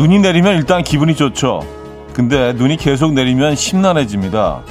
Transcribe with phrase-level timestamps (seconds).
[0.00, 1.60] 눈이 내리면 일단 기분이 좋죠.
[2.14, 4.62] 근데 눈이 계속 내리면 심란해집니다.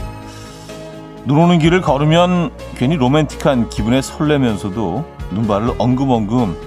[1.25, 6.57] 눈 오는 길을 걸으면 괜히 로맨틱한 기분에 설레면서도 눈발을 엉금엉금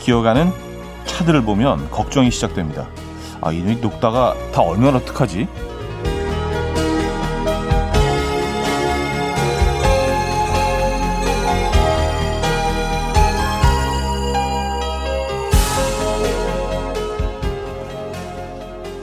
[0.00, 0.50] 기어가는
[1.04, 2.86] 차들을 보면 걱정이 시작됩니다.
[3.42, 5.46] 아, 이 눈이 녹다가 다 얼면 어떡하지?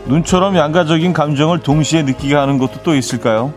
[0.08, 3.54] 눈처럼 양가적인 감정을 동시에 느끼게 하는 것도 또 있을까요?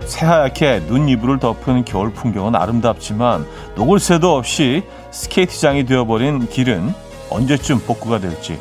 [0.00, 6.94] 새하얗게 눈 이불을 덮은 겨울 풍경은 아름답지만 녹을 새도 없이 스케이트장이 되어버린 길은
[7.30, 8.58] 언제쯤 복구가 될지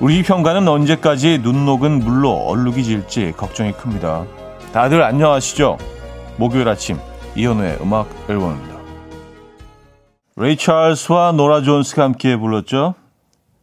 [0.00, 4.24] 우리 현관은 언제까지 눈 녹은 물로 얼룩이 질지 걱정이 큽니다.
[4.72, 5.78] 다들 안녕하시죠?
[6.36, 6.98] 목요일 아침
[7.36, 8.76] 이현우의 음악 앨범입니다.
[10.36, 12.94] 레이 찰스와 노라 존스가 함께 불렀죠.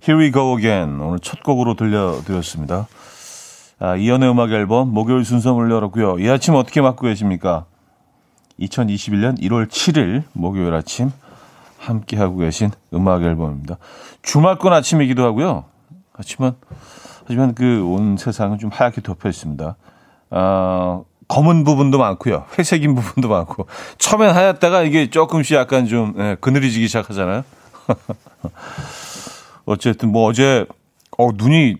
[0.08, 2.88] Here We Go Again 오늘 첫 곡으로 들려드렸습니다.
[3.80, 6.18] 아, 이연의 음악 앨범 목요일 순서 열었고요.
[6.20, 7.66] 이 아침 어떻게 맞고 계십니까?
[8.60, 11.12] 2021년 1월 7일 목요일 아침
[11.78, 13.78] 함께 하고 계신 음악 앨범입니다.
[14.24, 15.66] 주말권 아침이기도 하고요.
[16.14, 16.56] 하지만
[17.28, 19.76] 하지만 그 온 세상은 좀 하얗게 덮여 있습니다.
[20.30, 22.46] 아, 검은 부분도 많고요.
[22.58, 27.44] 회색인 부분도 많고 처음엔 하얗다가 이게 조금씩 약간 좀 예, 그늘이지기 시작하잖아요.
[29.68, 30.66] 어쨌든 뭐 어제
[31.18, 31.76] 어 눈이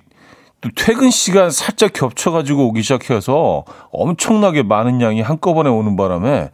[0.62, 6.52] 또 퇴근 시간 살짝 겹쳐가지고 오기 시작해서 엄청나게 많은 양이 한꺼번에 오는 바람에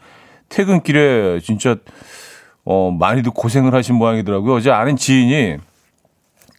[0.50, 1.76] 퇴근길에 진짜
[2.64, 4.56] 어 많이도 고생을 하신 모양이더라고요.
[4.56, 5.58] 어제 아는 지인이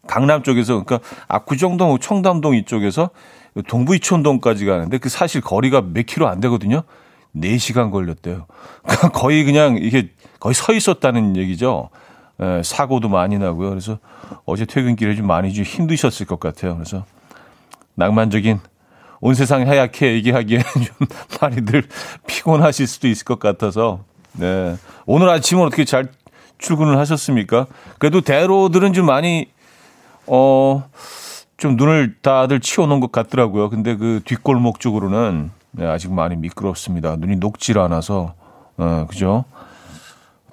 [0.07, 3.11] 강남 쪽에서 그러니까 압구정동 청담동 이쪽에서
[3.69, 6.83] 동부 이촌동까지 가는데 그 사실 거리가 몇 킬로 안 되거든요.
[7.37, 8.47] 4시간 걸렸대요.
[8.83, 11.91] 그러니까 거의 그냥 이게 거의 서 있었다는 얘기죠.
[12.43, 13.71] 예, 사고도 많이 나고요.
[13.71, 13.99] 그래서
[14.45, 16.75] 어제 퇴근길에 좀 많이 좀 힘드셨을 것 같아요.
[16.75, 17.05] 그래서
[17.95, 18.61] 낭만적인
[19.21, 21.07] 온 세상 하얗게 얘기하기에는 좀
[21.41, 21.85] 많이들
[22.27, 24.77] 피곤하실 수도 있을 것 같아서 네.
[25.07, 26.09] 오늘 아침은 어떻게 잘
[26.59, 27.67] 출근을 하셨습니까?
[27.99, 29.49] 그래도 대로들은 좀 많이
[30.27, 30.83] 어
[31.57, 33.71] 좀 눈을 다들 치워놓은 것 같더라고요.
[33.71, 37.17] 근데 그 뒷골목 쪽으로는 네, 아직 많이 미끄럽습니다.
[37.17, 38.35] 눈이 녹질 않아서
[38.77, 39.45] 어, 그죠?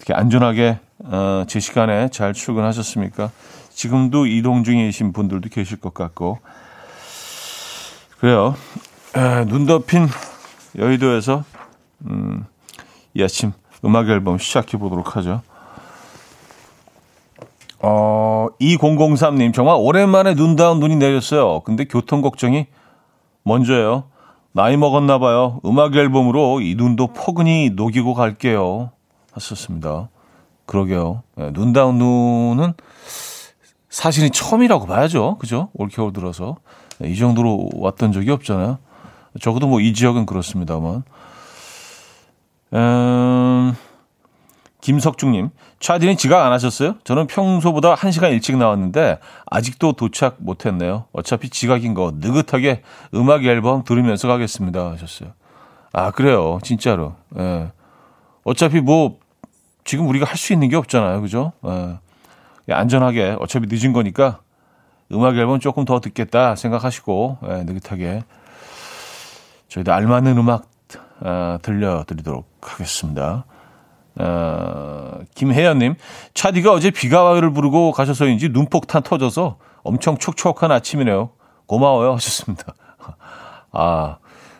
[0.01, 3.31] 어떻게 안전하게 어, 제 시간에 잘 출근하셨습니까?
[3.69, 6.39] 지금도 이동 중이신 분들도 계실 것 같고
[8.19, 8.55] 그래요.
[9.15, 10.07] 에, 눈 덮인
[10.77, 11.43] 여의도에서
[12.07, 12.45] 음,
[13.13, 13.51] 이 아침
[13.85, 15.41] 음악 앨범 시작해 보도록 하죠.
[17.79, 21.61] 어, 2003님, 정말 오랜만에 눈 닿은 눈이 내렸어요.
[21.61, 22.67] 근데 교통 걱정이
[23.43, 24.03] 먼저예요.
[24.51, 25.59] 나이 먹었나 봐요.
[25.65, 28.91] 음악 앨범으로 이 눈도 포근히 녹이고 갈게요.
[29.33, 30.09] 하셨습니다.
[30.65, 31.23] 그러게요.
[31.35, 32.73] 네, 눈 닿은 눈은
[33.89, 35.37] 사실이 처음이라고 봐야죠.
[35.37, 35.69] 그죠?
[35.73, 36.57] 올겨울 들어서.
[36.99, 38.77] 네, 이 정도로 왔던 적이 없잖아요.
[39.41, 41.03] 적어도 뭐 이 지역은 그렇습니다만.
[42.73, 43.75] 음,
[44.79, 45.49] 김석중님,
[45.79, 46.95] 차디는 지각 안 하셨어요?
[47.03, 51.05] 저는 평소보다 1시간 일찍 나왔는데 아직도 도착 못했네요.
[51.11, 52.81] 어차피 지각인 거 느긋하게
[53.13, 54.91] 음악 앨범 들으면서 가겠습니다.
[54.91, 55.31] 하셨어요.
[55.93, 57.15] 아 그래요, 진짜로.
[57.37, 57.71] 예.
[58.43, 59.19] 어차피 뭐
[59.83, 61.53] 지금 우리가 할 수 있는 게 없잖아요, 그죠?
[61.65, 62.73] 예.
[62.73, 64.39] 안전하게 어차피 늦은 거니까
[65.11, 68.23] 음악 앨범 조금 더 듣겠다 생각하시고 예, 느긋하게
[69.67, 70.65] 저희도 알맞는 음악
[71.21, 73.45] 어, 들려드리도록 하겠습니다.
[74.15, 75.95] 어, 김혜연님,
[76.33, 81.29] 차디가 어제 비가 와요를 부르고 가셔서인지 눈폭탄 터져서 엄청 촉촉한 아침이네요.
[81.65, 82.73] 고마워요 하셨습니다.
[83.71, 84.17] 아,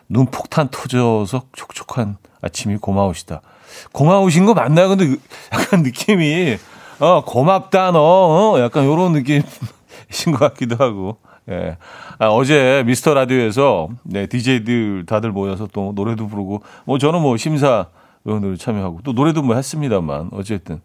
[0.08, 3.42] 눈폭탄 터져서 촉촉한 아침이 고마우시다.
[3.92, 4.88] 고마우신 거 맞나요?
[4.88, 5.16] 근데
[5.52, 6.56] 약간 느낌이,
[7.00, 8.00] 어, 고맙다, 너.
[8.00, 9.42] 어, 약간 요런 느낌.
[10.10, 11.18] 이신 것 같기도 하고.
[11.50, 11.76] 예.
[12.18, 17.86] 아, 어제 미스터 라디오에서 네, DJ들 다들 모여서 또 노래도 부르고 뭐 저는 뭐 심사
[18.24, 20.80] 의원으로 참여하고 또 노래도 뭐 했습니다만 어쨌든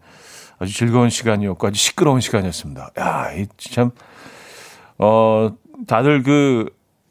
[0.58, 2.90] 아주 즐거운 시간이었고 아주 시끄러운 시간이었습니다.
[2.98, 3.92] 야, 참,
[4.98, 5.52] 어,
[5.86, 6.68] 다들 그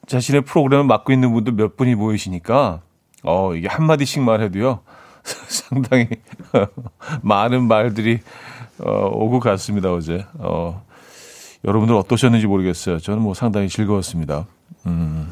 [0.07, 2.81] 자신의 프로그램을 맡고 있는 분들 몇 분이 모이시니까
[3.24, 4.81] 어, 이게 한마디씩만 해도요.
[5.47, 6.07] 상당히
[7.21, 8.19] 많은 말들이
[8.79, 10.25] 어, 오고 갔습니다, 어제.
[10.35, 10.83] 어,
[11.65, 13.00] 여러분들 어떠셨는지 모르겠어요.
[13.00, 14.45] 저는 뭐 상당히 즐거웠습니다.
[14.85, 15.27] 음.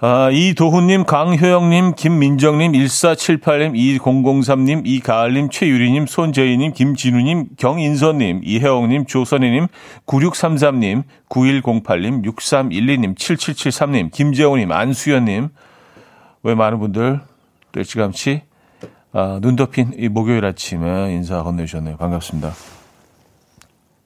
[0.00, 9.68] 아, 이도훈님, 강효영님, 김민정님, 1478님, 2003님, 이가을님, 최유리님, 손재희님, 김진우님, 경인선님, 이혜영님, 조선희님,
[10.06, 15.48] 9633님, 9108님, 6312님, 7773님, 김재호님, 안수연님,
[16.42, 17.20] 왜 많은 분들
[17.74, 18.42] 또 일찌감치
[19.12, 21.96] 아, 눈 덮인 이 목요일 아침에 인사 건네주셨네요.
[21.96, 22.52] 반갑습니다.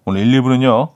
[0.06, 0.90] 오늘 1, 2부는요.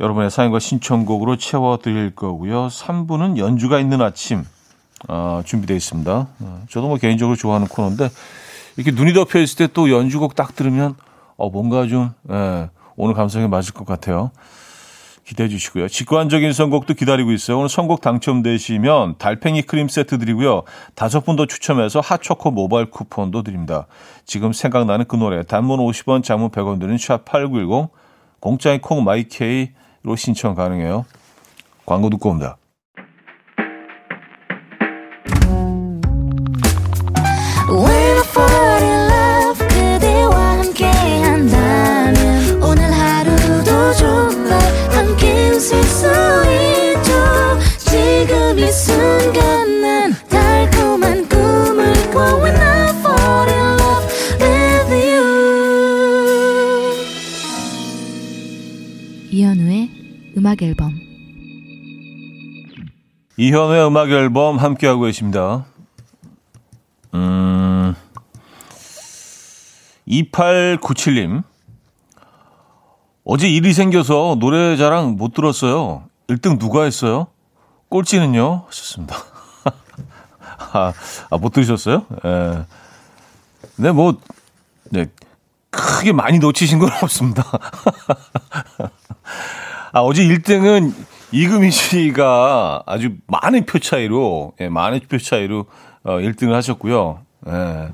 [0.00, 2.66] 여러분의 사연과 신청곡으로 채워드릴 거고요.
[2.66, 4.44] 3부는 연주가 있는 아침
[5.08, 6.26] 어, 준비되어 있습니다.
[6.40, 8.08] 어, 저도 뭐 개인적으로 좋아하는 코너인데
[8.76, 10.96] 이렇게 눈이 덮여 있을 때 또 연주곡 딱 들으면
[11.36, 14.32] 어, 뭔가 좀 예, 오늘 감성에 맞을 것 같아요.
[15.24, 15.88] 기대해 주시고요.
[15.88, 17.58] 직관적인 선곡도 기다리고 있어요.
[17.58, 20.64] 오늘 선곡 당첨되시면 달팽이 크림 세트 드리고요.
[20.94, 23.86] 다섯 분 더 추첨해서 핫초코 모바일 쿠폰도 드립니다.
[24.26, 27.88] 지금 생각나는 그 노래 단문 50원, 장문 100원 드는 샵8910
[28.40, 31.06] 공짜인 콩 마이케이로 신청 가능해요.
[31.86, 32.56] 광고 듣고 옵니다.
[60.52, 61.00] 음악 앨범
[63.38, 65.64] 이현우의 음악 앨범 함께하고 계십니다.
[67.14, 67.94] 음,
[70.06, 71.42] 2897님.
[73.24, 76.04] 어제 일이 생겨서 노래 자랑 못 들었어요.
[76.26, 77.28] 1등 누가 했어요?
[77.88, 78.64] 꼴찌는요?
[78.66, 79.16] 하셨습니다.
[80.74, 80.92] 아,
[81.30, 82.04] 아, 못 들으셨어요?
[82.26, 82.64] 예.
[83.76, 84.18] 네, 뭐,
[84.90, 85.06] 네.
[85.70, 87.42] 크게 많이 놓치신 건 없습니다.
[89.94, 90.94] 아, 어제 1등은
[91.32, 95.66] 이금희 씨가 아주 많은 표 차이로, 예, 많은 표 차이로
[96.04, 97.20] 어, 1등을 하셨고요.
[97.48, 97.88] 예.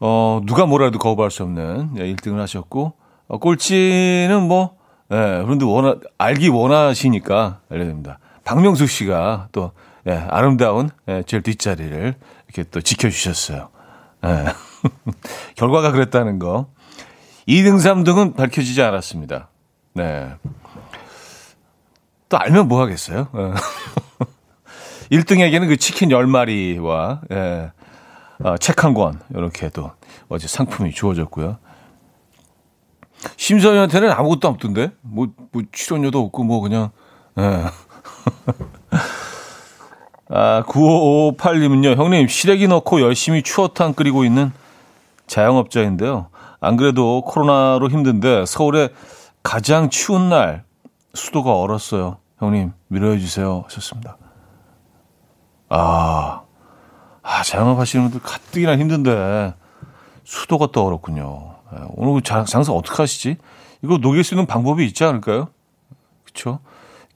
[0.00, 2.94] 어, 누가 뭐라도 거부할 수 없는 예, 1등을 하셨고,
[3.28, 4.76] 어, 꼴찌는 뭐,
[5.12, 8.18] 예, 그런데 원하, 알기 원하시니까 알려드립니다.
[8.42, 9.70] 박명수 씨가 또,
[10.08, 12.14] 예, 아름다운, 예, 제일 뒷자리를
[12.48, 13.68] 이렇게 또 지켜주셨어요.
[14.24, 14.44] 예.
[15.54, 16.66] 결과가 그랬다는 거.
[17.46, 19.50] 2등, 3등은 밝혀지지 않았습니다.
[19.98, 20.30] 네.
[22.28, 23.26] 또 알면 뭐 하겠어요?
[25.10, 25.66] 1등에게는 어.
[25.66, 27.72] 그 치킨 10마리와, 예,
[28.44, 29.90] 어, 책한 권, 이렇게 또
[30.28, 31.58] 어제 상품이 주어졌고요.
[33.36, 34.92] 심서희한테는 아무것도 없던데?
[35.00, 36.90] 뭐, 뭐, 출연료도 없고, 뭐, 그냥,
[37.38, 37.42] 예.
[40.30, 44.52] 아, 9558님은요, 형님, 시래기 넣고 열심히 추어탕 끓이고 있는
[45.26, 46.28] 자영업자인데요.
[46.60, 48.90] 안 그래도 코로나로 힘든데 서울에
[49.48, 50.62] 가장 추운 날
[51.14, 52.18] 수도가 얼었어요.
[52.36, 54.18] 형님 위로해 주세요 하셨습니다.
[55.70, 56.42] 아,
[57.22, 59.54] 아 자영업 하시는 분들 가뜩이나 힘든데
[60.24, 61.54] 수도가 또 얼었군요.
[61.72, 63.38] 예, 오늘 그 장사 어떻게 하시지?
[63.82, 65.48] 이거 녹일 수 있는 방법이 있지 않을까요?
[66.26, 66.58] 그렇죠?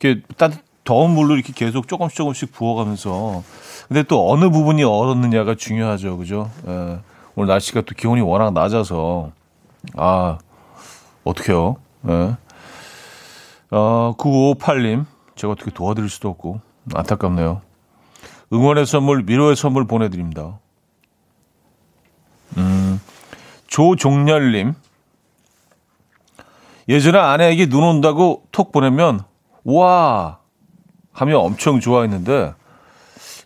[0.00, 3.42] 이렇게 따뜻 더운 물로 이렇게 계속 조금씩 조금씩 부어가면서
[3.88, 6.50] 근데 또 어느 부분이 얼었느냐가 중요하죠, 그죠?
[6.66, 6.98] 예,
[7.34, 9.32] 오늘 날씨가 또 기온이 워낙 낮아서
[9.98, 10.38] 아
[11.24, 11.76] 어떻게요?
[12.02, 12.36] 네.
[13.70, 16.60] 어, 9558님, 제가 어떻게 도와드릴 수도 없고,
[16.94, 17.62] 안타깝네요.
[18.52, 20.58] 응원의 선물, 위로의 선물 보내드립니다.
[22.58, 23.00] 음,
[23.66, 24.74] 조종렬님,
[26.88, 29.20] 예전에 아내에게 눈 온다고 톡 보내면,
[29.64, 30.38] 와!
[31.12, 32.54] 하며 엄청 좋아했는데,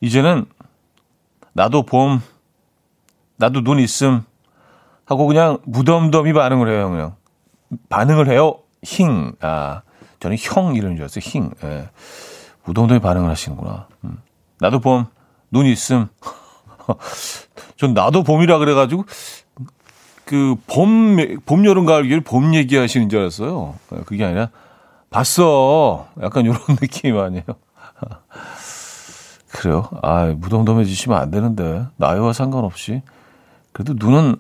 [0.01, 0.47] 이제는
[1.53, 2.21] 나도 봄,
[3.37, 4.25] 나도 눈 있음
[5.05, 7.17] 하고 그냥 무덤덤이 반응을 해요, 그냥.
[7.89, 8.59] 반응을 해요.
[8.83, 9.33] 힝.
[9.41, 9.83] 아,
[10.21, 11.21] 저는 형 이런 줄 알았어요.
[11.21, 11.51] 힝.
[11.65, 11.89] 예.
[12.65, 13.89] 무덤덤이 반응을 하시는구나.
[14.05, 14.19] 음.
[14.59, 15.07] 나도 봄,
[15.51, 16.09] 눈 있음.
[17.77, 19.05] 전 나도 봄이라 그래가지고,
[20.25, 23.75] 그, 봄, 봄, 여름, 가을, 봄 얘기하시는 줄 알았어요.
[23.93, 24.51] 예, 그게 아니라,
[25.11, 26.09] 봤어.
[26.23, 27.45] 약간 이런 느낌 아니에요.
[29.53, 29.89] 그래요?
[30.03, 31.87] 아, 무덤덤해지시면 안 되는데.
[31.97, 33.03] 나이와 상관없이.
[33.73, 34.37] 그래도 눈은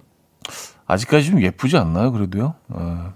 [0.87, 2.13] 아직까지 좀 예쁘지 않나요?
[2.13, 2.55] 그래도요.
[2.69, 3.13] 어.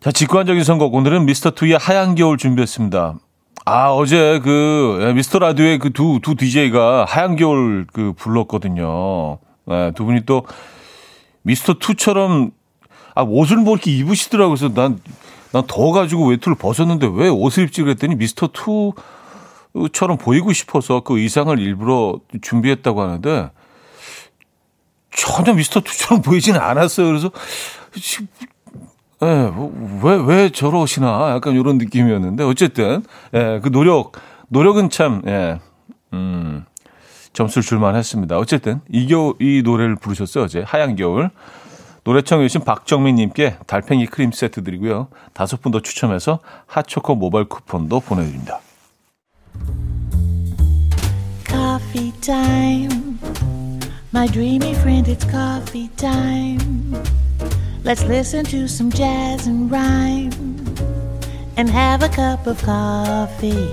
[0.00, 0.94] 자, 직관적인 선곡.
[0.94, 3.18] 오늘은 미스터 투의 하얀 겨울 준비했습니다.
[3.66, 9.38] 아, 어제 그, 예, 미스터 라디오의 그 두, 두 DJ가 하얀 겨울 그 불렀거든요.
[9.66, 10.46] 네, 두 분이 또
[11.42, 12.52] 미스터 투처럼
[13.14, 14.56] 아, 옷을 뭐 이렇게 입으시더라고요.
[14.56, 14.98] 그래서 난,
[15.52, 22.18] 난 더워가지고 외투를 벗었는데 왜 옷을 입지 그랬더니 미스터 투처럼 보이고 싶어서 그 의상을 일부러
[22.40, 23.50] 준비했다고 하는데
[25.10, 27.06] 전혀 미스터 투처럼 보이지는 않았어요.
[27.06, 27.30] 그래서
[29.22, 29.52] 예,
[30.02, 34.12] 왜, 왜 저러시나 약간 이런 느낌이었는데 어쨌든 예, 그 노력
[34.48, 35.58] 노력은 참 예,
[36.12, 36.64] 음,
[37.32, 38.38] 점수를 줄만 했습니다.
[38.38, 41.30] 어쨌든 이겨 이 노래를 부르셨어요 어제 하얀 겨울
[42.02, 48.00] 노래 청해 주신 박정민님께 달팽이 크림 세트 드리고요 다섯 분 더 추첨해서 핫초코 모바일 쿠폰도
[48.00, 48.60] 보내드립니다.
[51.46, 52.99] Coffee time.
[54.12, 57.00] My dreamy friend, it's coffee time.
[57.84, 60.32] Let's listen to some jazz and rhyme
[61.56, 63.68] and have a cup of coffee.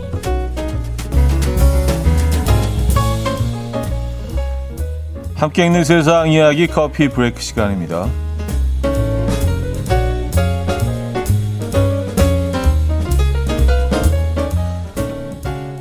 [5.33, 8.07] 함께 읽는 세상 이야기 커피 브레이크 시간입니다.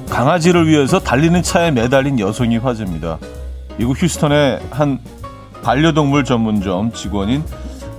[0.09, 3.19] 강아지를 위해서 달리는 차에 매달린 여성이 화제입니다.
[3.79, 4.99] 미국 휴스턴의 한
[5.63, 7.45] 반려동물 전문점 직원인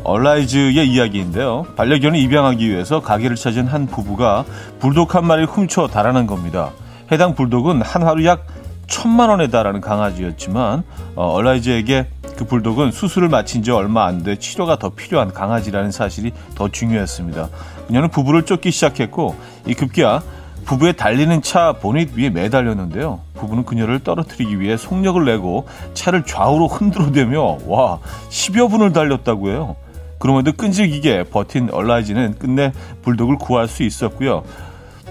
[0.03, 1.65] 얼라이즈의 이야기인데요.
[1.75, 4.45] 반려견을 입양하기 위해서 가게를 찾은 한 부부가
[4.79, 6.71] 불독 한 마리를 훔쳐 달아난 겁니다.
[7.11, 8.47] 해당 불독은 한 하루 약
[8.87, 10.83] 천만 원에 달하는 강아지였지만
[11.15, 12.07] 어, 얼라이즈에게
[12.37, 17.49] 그 불독은 수술을 마친 지 얼마 안 돼 치료가 더 필요한 강아지라는 사실이 더 중요했습니다.
[17.87, 20.21] 그녀는 부부를 쫓기 시작했고 이 급기야
[20.67, 23.21] 부부의 달리는 차 보닛 위에 매달렸는데요.
[23.35, 29.77] 부부는 그녀를 떨어뜨리기 위해 속력을 내고 차를 좌우로 흔들어대며 와 10여 분을 달렸다고 해요.
[30.19, 34.43] 그럼에도 끈질기게 버틴 얼라이즈는 끝내 불독을 구할 수 있었고요.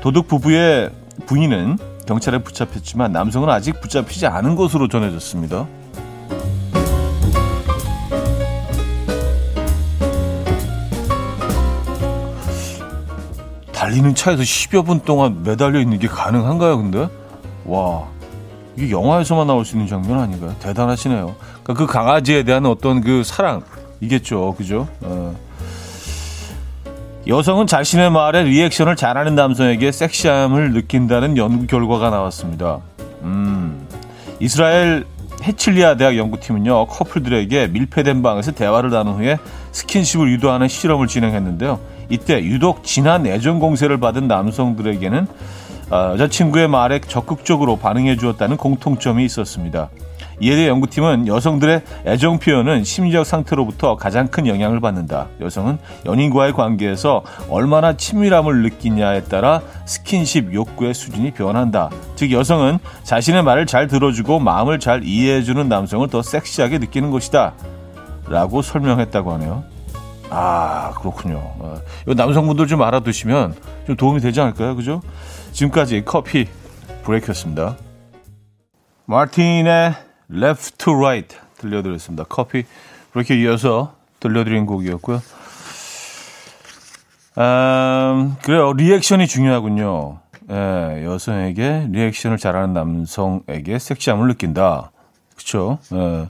[0.02, 0.90] 도둑 부부의
[1.24, 5.66] 부인은 경찰에 붙잡혔지만 남성은 아직 붙잡히지 않은 것으로 전해졌습니다.
[13.86, 17.08] 달리는 차에서 10여 분 동안 매달려 있는 게 가능한가요, 근데?
[17.66, 18.02] 와,
[18.76, 20.56] 이게 영화에서만 나올 수 있는 장면 아닌가요?
[20.58, 21.36] 대단하시네요.
[21.62, 23.62] 그러니까 그 강아지에 대한 어떤 그 사랑,
[24.00, 24.88] 이겠죠, 그죠?
[25.02, 25.36] 어.
[27.28, 32.80] 여성은 자신의 말에 리액션을 잘하는 남성에게 섹시함을 느낀다는 연구 결과가 나왔습니다.
[33.22, 33.86] 음,
[34.40, 35.04] 이스라엘
[35.44, 39.38] 해칠리아 대학 연구팀은요 커플들에게 밀폐된 방에서 대화를 나눈 후에
[39.70, 41.78] 스킨십을 유도하는 실험을 진행했는데요.
[42.08, 45.26] 이때 유독 진한 애정 공세를 받은 남성들에게는
[45.90, 49.90] 어, 여자친구의 말에 적극적으로 반응해 주었다는 공통점이 있었습니다.
[50.38, 55.28] 이에 대해 연구팀은 여성들의 애정 표현은 심리적 상태로부터 가장 큰 영향을 받는다.
[55.40, 61.88] 여성은 연인과의 관계에서 얼마나 친밀함을 느끼냐에 따라 스킨십 욕구의 수준이 변한다.
[62.16, 67.54] 즉 여성은 자신의 말을 잘 들어주고 마음을 잘 이해해주는 남성을 더 섹시하게 느끼는 것이다.
[68.28, 69.64] 라고 설명했다고 하네요.
[70.30, 71.36] 아 그렇군요.
[71.36, 73.54] 어, 이 남성분들 좀 알아두시면
[73.86, 74.74] 좀 도움이 되지 않을까요?
[74.76, 75.00] 그죠?
[75.52, 76.48] 지금까지 커피
[77.04, 77.76] 브레이크였습니다.
[79.06, 79.94] 마틴의
[80.32, 82.24] Left to Right 들려드렸습니다.
[82.28, 82.64] 커피
[83.12, 85.22] 그렇게 이어서 들려드린 곡이었고요.
[87.38, 88.72] 음, 그래요.
[88.72, 90.20] 리액션이 중요하군요.
[90.50, 94.90] 예, 여성에게 리액션을 잘하는 남성에게 섹시함을 느낀다.
[95.34, 95.78] 그렇죠?
[95.92, 96.28] 예,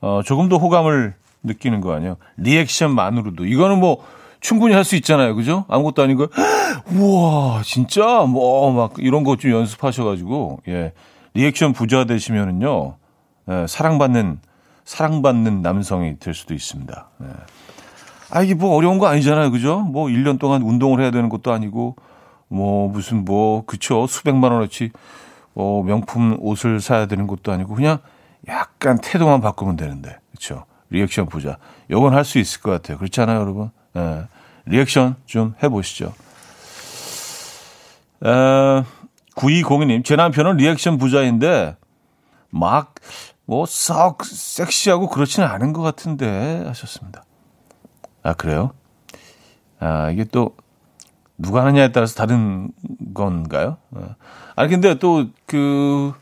[0.00, 2.16] 어, 조금 더 호감을 느끼는 거 아니에요.
[2.36, 4.04] 리액션만으로도 이거는 뭐
[4.40, 5.34] 충분히 할 수 있잖아요.
[5.34, 5.64] 그죠?
[5.68, 6.26] 아무것도 아니고
[6.94, 10.92] 우와 진짜 뭐 막 이런 거좀 연습하셔가지고 예
[11.34, 12.96] 리액션 부자 되시면은요
[13.50, 14.40] 예, 사랑받는
[14.84, 17.08] 사랑받는 남성이 될 수도 있습니다.
[17.22, 17.26] 예.
[18.30, 19.80] 아 이게 뭐 어려운 거 아니잖아요, 그죠?
[19.80, 21.96] 뭐 1년 동안 운동을 해야 되는 것도 아니고
[22.48, 24.90] 뭐 무슨 뭐 그쵸 수백만 원어치
[25.54, 27.98] 어, 명품 옷을 사야 되는 것도 아니고 그냥
[28.48, 30.64] 약간 태도만 바꾸면 되는데 그렇죠?
[30.90, 31.58] 리액션 부자.
[31.90, 32.98] 요건 할 수 있을 것 같아요.
[32.98, 33.70] 그렇지 않아요, 여러분?
[33.96, 34.24] 예.
[34.66, 36.12] 리액션 좀 해보시죠.
[38.24, 38.82] 에,
[39.36, 41.76] 9202님, 제 남편은 리액션 부자인데
[42.50, 42.94] 막
[43.50, 47.24] 뭐 썩 섹시하고 그렇지는 않은 것 같은데 하셨습니다.
[48.22, 48.72] 아 그래요?
[49.80, 50.54] 아 이게 또
[51.38, 52.70] 누가 하느냐에 따라서 다른
[53.14, 53.78] 건가요?
[53.94, 54.16] 아,
[54.54, 56.12] 아니 근데 또 그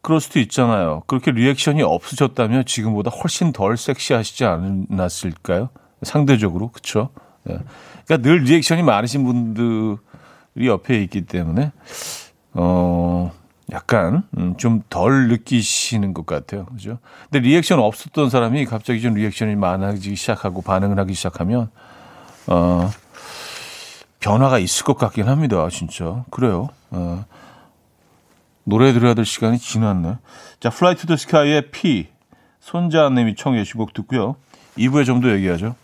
[0.00, 1.02] 그럴 수도 있잖아요.
[1.06, 5.70] 그렇게 리액션이 없으셨다면 지금보다 훨씬 덜 섹시하시지 않았을까요?
[6.02, 7.10] 상대적으로 그렇죠.
[7.50, 7.58] 예.
[8.06, 11.72] 그러니까 늘 리액션이 많으신 분들이 옆에 있기 때문에
[12.54, 13.32] 어
[13.70, 16.66] 약간 음, 좀덜 느끼시는 것 같아요.
[16.66, 16.98] 그죠?
[17.30, 21.70] 근데 리액션 없었던 사람이 갑자기 좀 리액션이 많아지기 시작하고 반응을 하기 시작하면
[22.46, 22.90] 어
[24.20, 25.68] 변화가 있을 것 같긴 합니다.
[25.70, 26.24] 진짜.
[26.30, 26.68] 그래요.
[26.90, 27.24] 어,
[28.68, 30.16] 노래 들어야 될 시간이 지났네.
[30.60, 32.08] 자, Fly to the Sky의 P
[32.60, 34.36] 손자님이 청해 주신 곡 듣고요.
[34.76, 35.74] 2부에 좀 더 얘기하죠.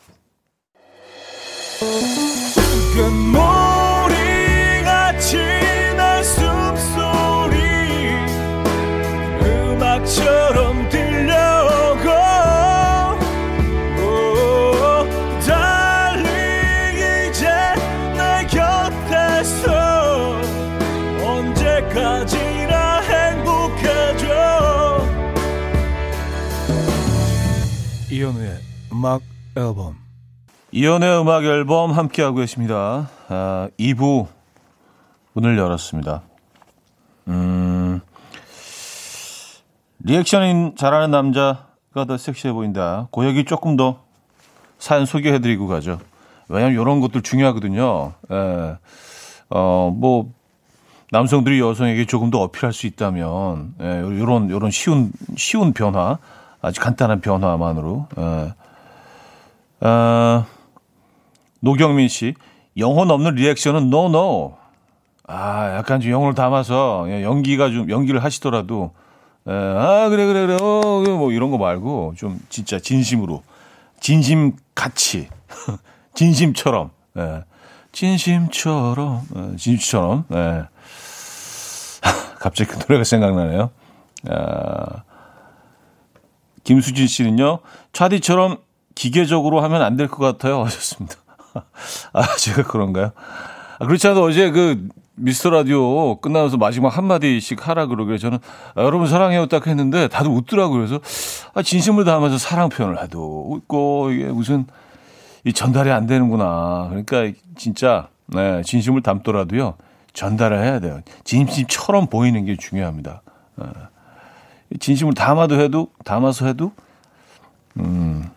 [29.04, 29.20] 음악
[29.54, 29.98] 앨범
[30.72, 33.10] 이연우의 음악 앨범 함께하고 계십니다.
[33.28, 34.28] 아, 2부
[35.34, 36.22] 문을 열었습니다.
[37.28, 38.00] 음...
[39.98, 43.08] 리액션인 잘하는 남자가 더 섹시해 보인다.
[43.10, 44.00] 고역이 조금 더
[44.78, 46.00] 사연 소개해드리고 가죠.
[46.48, 48.14] 왜냐면 이런 것들 중요하거든요.
[48.30, 48.76] 예.
[49.50, 50.32] 어, 뭐,
[51.10, 56.18] 남성들이 여성에게 조금 더 어필할 수 있다면, 예, 요런, 요런 쉬운, 쉬운 변화,
[56.62, 58.54] 아주 간단한 변화만으로, 예.
[59.86, 60.46] 아,
[61.60, 62.34] 노경민 씨,
[62.78, 64.56] 영혼 없는 리액션은 no, no.
[65.26, 68.92] 아, 약간 좀 영혼을 담아서 예, 연기가 좀 연기를 하시더라도
[69.46, 73.42] 에, 아 그래 그래 그래 어, 뭐 이런 거 말고 좀 진짜 진심으로
[74.00, 75.28] 진심 같이
[76.14, 77.44] 진심처럼 예,
[77.92, 80.64] 진심처럼 예, 진심처럼 예.
[82.40, 83.70] 갑자기 그 노래가 생각나네요.
[84.28, 85.02] 아,
[86.64, 87.60] 김수진 씨는요
[87.92, 88.58] 차디처럼
[88.94, 91.16] 기계적으로 하면 안 될 것 같아요 하셨습니다.
[92.12, 93.12] 아 제가 그런가요?
[93.78, 98.38] 아, 그렇지 않아도 어제 그 미스터 라디오 끝나서 마지막 한마디씩 하라 그러길래 저는
[98.74, 100.78] 아, 여러분 사랑해요 딱 했는데 다들 웃더라고요.
[100.78, 101.00] 그래서
[101.54, 104.66] 아, 진심을 다하면서 사랑 표현을 해도 웃고 이게 무슨
[105.44, 106.86] 이 전달이 안 되는구나.
[106.90, 109.74] 그러니까 진짜 네, 진심을 담더라도요
[110.14, 111.00] 전달을 해야 돼요.
[111.24, 113.22] 진심처럼 보이는 게 중요합니다.
[113.56, 113.66] 네.
[114.80, 116.72] 진심을 담아도 해도 담아서 해도
[117.78, 118.28] 음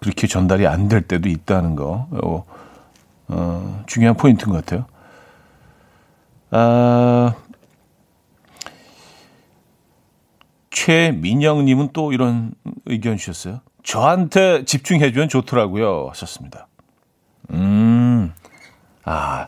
[0.00, 2.44] 그렇게 전달이 안 될 때도 있다는 거 어,
[3.28, 4.86] 어, 중요한 포인트인 것 같아요.
[6.50, 7.34] 아,
[10.70, 12.52] 최민영님은 또 이런
[12.86, 13.60] 의견 주셨어요.
[13.82, 16.08] 저한테 집중해주면 좋더라고요.
[16.10, 16.66] 하셨습니다.
[17.50, 18.32] 음,
[19.04, 19.46] 아,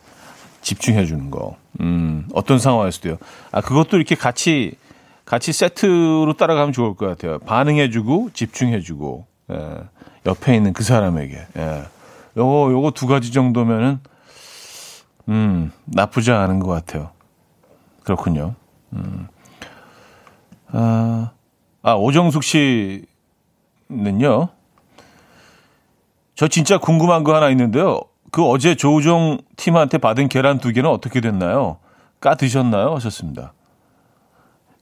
[0.63, 1.57] 집중해주는 거.
[1.81, 3.17] 음, 어떤 상황에서도요.
[3.53, 4.75] 아, 그것도 이렇게 같이,
[5.25, 7.39] 같이 세트로 따라가면 좋을 것 같아요.
[7.41, 9.79] 반응해주고, 집중해주고, 예,
[10.27, 11.47] 옆에 있는 그 사람에게.
[11.57, 11.85] 예.
[12.37, 14.01] 요거, 요거 두 가지 정도면은,
[15.29, 17.11] 음, 나쁘지 않은 것 같아요.
[18.05, 18.55] 그렇군요.
[18.93, 19.29] 음.
[20.73, 21.31] 아,
[21.83, 22.43] 아, 오정숙
[23.89, 24.49] 씨는요.
[26.35, 28.01] 저 진짜 궁금한 거 하나 있는데요.
[28.31, 31.79] 그 어제 조우종 팀한테 받은 계란 두 개는 어떻게 됐나요?
[32.19, 32.95] 까 드셨나요?
[32.95, 33.53] 하셨습니다.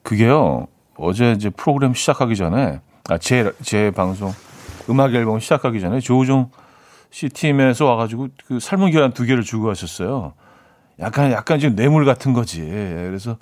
[0.03, 0.69] 그게요.
[0.97, 4.33] 어제 이제 프로그램 시작하기 전에 아, 제, 제 방송
[4.89, 6.51] 음악 앨범 시작하기 전에 조우종
[7.11, 10.35] 씨 팀에서 와가지고 그 삶은 계란 두 개를 주고 가셨어요.
[11.01, 12.61] 약간 약간 지금 뇌물 같은 거지.
[12.61, 13.37] 그래서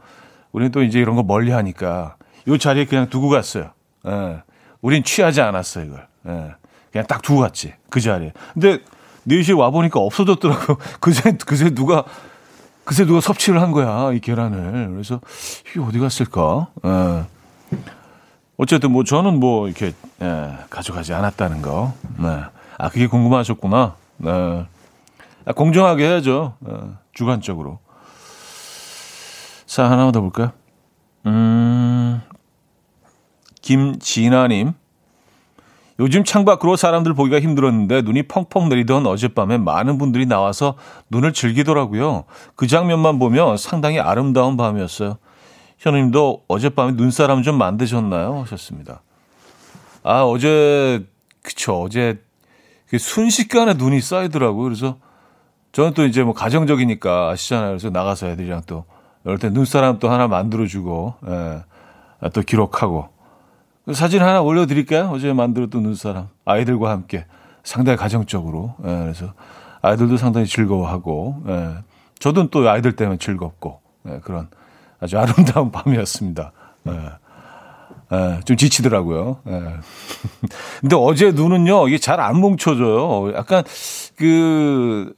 [0.53, 3.73] 우리는 또 이제 이런 거 멀리 하니까 이 자리에 그냥 두고 갔어요.
[4.07, 4.43] 예.
[4.81, 6.07] 우린 취하지 않았어 이걸.
[6.27, 6.55] 예.
[6.93, 8.33] 그냥 딱 두고 갔지 그 자리에.
[8.55, 8.81] 근데
[9.27, 10.79] 4시에 와 보니까 없어졌더라고.
[11.01, 12.05] 그새 그새 누가
[12.85, 14.91] 그새 누가 섭취를 한 거야 이 계란을.
[14.93, 15.21] 그래서
[15.71, 16.69] 이게 어디 갔을까?
[16.87, 17.25] 예.
[18.59, 21.95] 어쨌든 뭐 저는 뭐 이렇게 예, 가져가지 않았다는 거.
[22.19, 22.43] 네.
[22.77, 23.95] 아 그게 궁금하셨구나.
[24.19, 24.67] 네.
[25.49, 26.55] 아, 공정하게 해야죠.
[26.61, 27.79] 어, 주관적으로.
[29.65, 30.53] 자, 하나 더 볼까요?
[31.25, 32.21] 음,
[33.63, 34.73] 김진아님.
[36.01, 40.75] 요즘 창밖으로 사람들 보기가 힘들었는데 눈이 펑펑 내리던 어젯밤에 많은 분들이 나와서
[41.11, 42.25] 눈을 즐기더라고요.
[42.55, 45.17] 그 장면만 보면 상당히 아름다운 밤이었어요.
[45.79, 48.41] 현우님도 어젯밤에 눈사람 좀 만드셨나요?
[48.43, 49.03] 하셨습니다.
[50.03, 51.05] 아, 어제,
[51.43, 51.83] 그쵸.
[51.83, 52.21] 어제
[52.89, 54.65] 그 순식간에 눈이 쌓이더라고요.
[54.65, 54.99] 그래서
[55.73, 57.71] 저는 또 이제 뭐 가정적이니까 아시잖아요.
[57.71, 58.85] 그래서 나가서 애들이랑 또
[59.25, 61.63] 이럴 때 눈사람 또 하나 만들어주고, 예,
[62.33, 63.09] 또 기록하고.
[63.93, 65.11] 사진 하나 올려드릴까요?
[65.11, 66.29] 어제 만들었던 눈사람.
[66.45, 67.27] 아이들과 함께.
[67.63, 68.75] 상당히 가정적으로.
[68.85, 69.35] 예, 그래서
[69.83, 71.75] 아이들도 상당히 즐거워하고, 예,
[72.19, 74.49] 저도 또 아이들 때문에 즐겁고, 예, 그런
[75.01, 76.53] 아주 아름다운 밤이었습니다.
[76.89, 76.93] 예.
[78.11, 79.41] 예, 좀 지치더라고요.
[79.49, 79.53] 예.
[80.81, 83.35] 근데 어제 눈은요, 이게 잘 안 뭉쳐져요.
[83.37, 83.65] 약간
[84.17, 85.13] 그,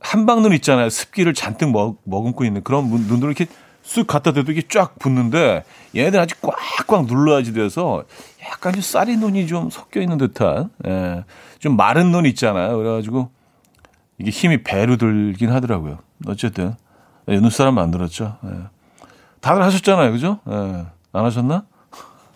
[0.00, 0.88] 한방눈 있잖아요.
[0.90, 3.46] 습기를 잔뜩 먹, 머금고 있는 그런 눈으로 이렇게
[3.82, 5.64] 쑥 갖다 대도 이게 쫙 붙는데
[5.94, 8.04] 얘네들 아직 꽉꽉 눌러야지 돼서
[8.48, 11.24] 약간 좀 쌀이 눈이 좀 섞여 있는 듯한 예,
[11.58, 12.76] 좀 마른 눈 있잖아요.
[12.78, 13.30] 그래가지고
[14.18, 15.98] 이게 힘이 배로 들긴 하더라고요.
[16.26, 16.74] 어쨌든
[17.28, 18.38] 예, 눈사람 만들었죠.
[18.44, 18.48] 예.
[19.42, 20.38] 다들 하셨잖아요, 그죠?
[20.48, 20.86] 예.
[21.12, 21.64] 안 하셨나?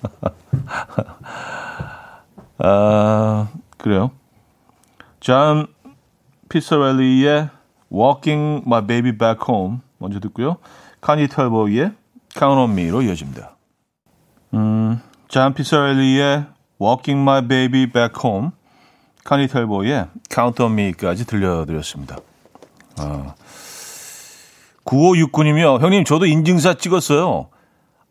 [2.58, 4.10] 아 그래요.
[5.20, 5.66] 존
[6.48, 7.50] 피자렐리의
[7.92, 10.56] Walking My Baby Back Home 먼저 듣고요.
[11.00, 11.92] 코니 탤벗의
[12.36, 13.56] Count on Me로 이어집니다.
[14.54, 16.46] 음, 존 피자렐리의
[16.80, 18.50] Walking My Baby Back Home,
[19.24, 22.16] 코니 탤벗의 Count on Me까지 들려드렸습니다.
[22.98, 23.34] 아,
[24.86, 25.80] 9569님이요.
[25.80, 27.48] 형님, 저도 인증샷 찍었어요.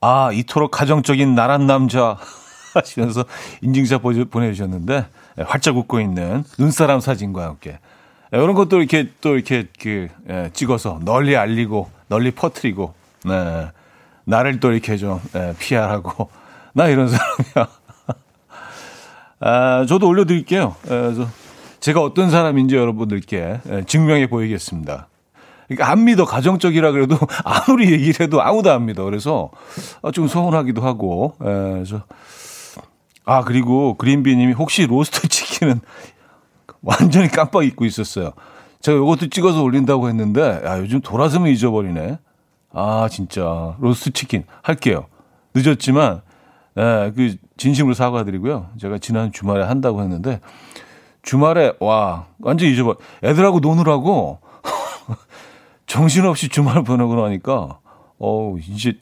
[0.02, 2.18] 아, 이토록 가정적인 나란 남자
[2.76, 3.26] 하시면서
[3.62, 5.08] 인증사 보내주셨는데
[5.46, 7.80] 활짝 웃고 있는 눈사람 사진과 함께
[8.32, 13.72] 이런 것도 이렇게 또 이렇게 그 예, 찍어서 널리 알리고 널리 퍼트리고 네.
[14.26, 16.30] 나를 또 이렇게 좀 예, 피하라고
[16.74, 17.76] 나 이런 사람이야.
[19.40, 20.76] 아, 저도 올려드릴게요.
[20.86, 21.28] 예, 그래서
[21.80, 25.08] 제가 어떤 사람인지 여러분들께 예, 증명해 보이겠습니다.
[25.68, 29.04] 그러니까 안 믿어 가정적이라 그래도 아무리 얘기를 해도 아무도 안 믿어.
[29.04, 29.50] 그래서
[30.02, 31.34] 어, 좀 서운하기도 하고.
[31.42, 32.04] 예, 그래서
[33.26, 35.82] 아 그리고 그린비님이 혹시 로스트 치킨은
[36.82, 38.34] 완전히 깜빡 잊고 있었어요.
[38.82, 42.20] 제가 이것도 찍어서 올린다고 했는데 야 요즘 돌아서면 잊어버리네.
[42.72, 45.08] 아 진짜 로스트 치킨 할게요.
[45.56, 46.22] 늦었지만
[46.78, 48.70] 예, 그 진심으로 사과드리고요.
[48.80, 50.40] 제가 지난 주말에 한다고 했는데
[51.24, 52.98] 주말에 와 완전 잊어버.
[53.24, 54.40] 애들하고 노느라고
[55.88, 57.80] 정신없이 주말 보내고 나니까
[58.20, 58.98] 어 이제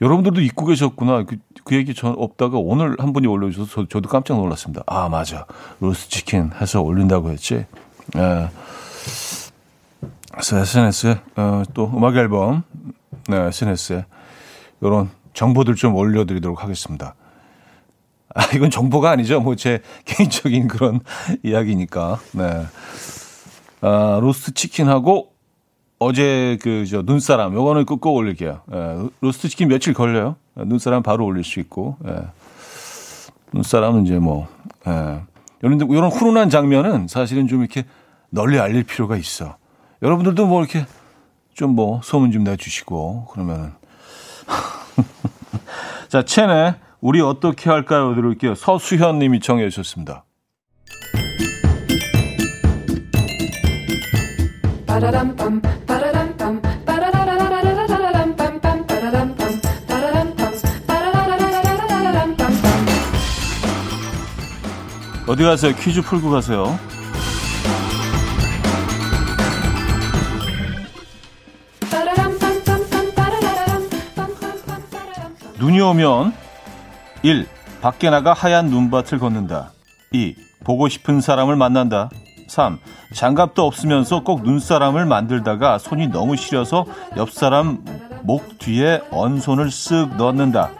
[0.00, 1.24] 여러분들도 잊고 계셨구나.
[1.24, 4.82] 그, 그 얘기 전 없다가 오늘 한 분이 올려주셔서 저, 저도 깜짝 놀랐습니다.
[4.86, 5.46] 아 맞아
[5.80, 7.66] 로스트 치킨 해서 올린다고 했지.
[8.16, 8.48] 예.
[10.38, 12.62] SNS에 어, 또 음악 앨범
[13.28, 14.06] 네, SNS에
[14.80, 17.14] 이런 정보들 좀 올려드리도록 하겠습니다.
[18.34, 19.40] 아, 이건 정보가 아니죠.
[19.40, 21.00] 뭐 제 개인적인 그런
[21.42, 22.18] 이야기니까.
[22.32, 22.66] 네.
[23.82, 25.31] 아, 로스트 치킨하고
[26.02, 28.60] 어제 그 저 눈사람 요거는 꼭, 꼭 올릴게요.
[28.72, 30.36] 예, 로스트 치킨 며칠 걸려요.
[30.54, 31.96] 눈사람 바로 올릴 수 있고.
[32.06, 32.16] 예.
[33.52, 34.48] 눈사람은 이제 뭐
[34.86, 35.20] 예.
[35.62, 37.84] 이런 이런 훈훈한 장면은 사실은 좀 이렇게
[38.30, 39.56] 널리 알릴 필요가 있어.
[40.02, 40.86] 여러분들도 뭐 이렇게
[41.54, 43.72] 좀 뭐 소문 좀 내주시고 그러면은
[46.08, 48.14] 자 첸의 우리 어떻게 할까요?
[48.14, 48.54] 들을게요.
[48.54, 50.24] 서수현 님이 청해 주셨습니다.
[65.32, 65.74] 어디 가세요?
[65.74, 66.78] 퀴즈 풀고 가세요.
[75.58, 76.34] 눈이 오면
[77.22, 77.48] 1.
[77.80, 79.72] 밖에 나가 하얀 눈밭을 걷는다.
[80.10, 80.34] 2.
[80.64, 82.10] 보고 싶은 사람을 만난다.
[82.48, 82.78] 3.
[83.14, 86.84] 장갑도 없으면서 꼭 눈사람을 만들다가 손이 너무 시려서
[87.16, 87.82] 옆 사람
[88.22, 90.72] 목 뒤에 언손을 쓱 넣는다.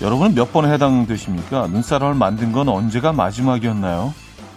[0.00, 1.66] 여러분은 몇 번에 해당되십니까?
[1.66, 4.14] 눈사람을 만든 건 언제가 마지막이었나요?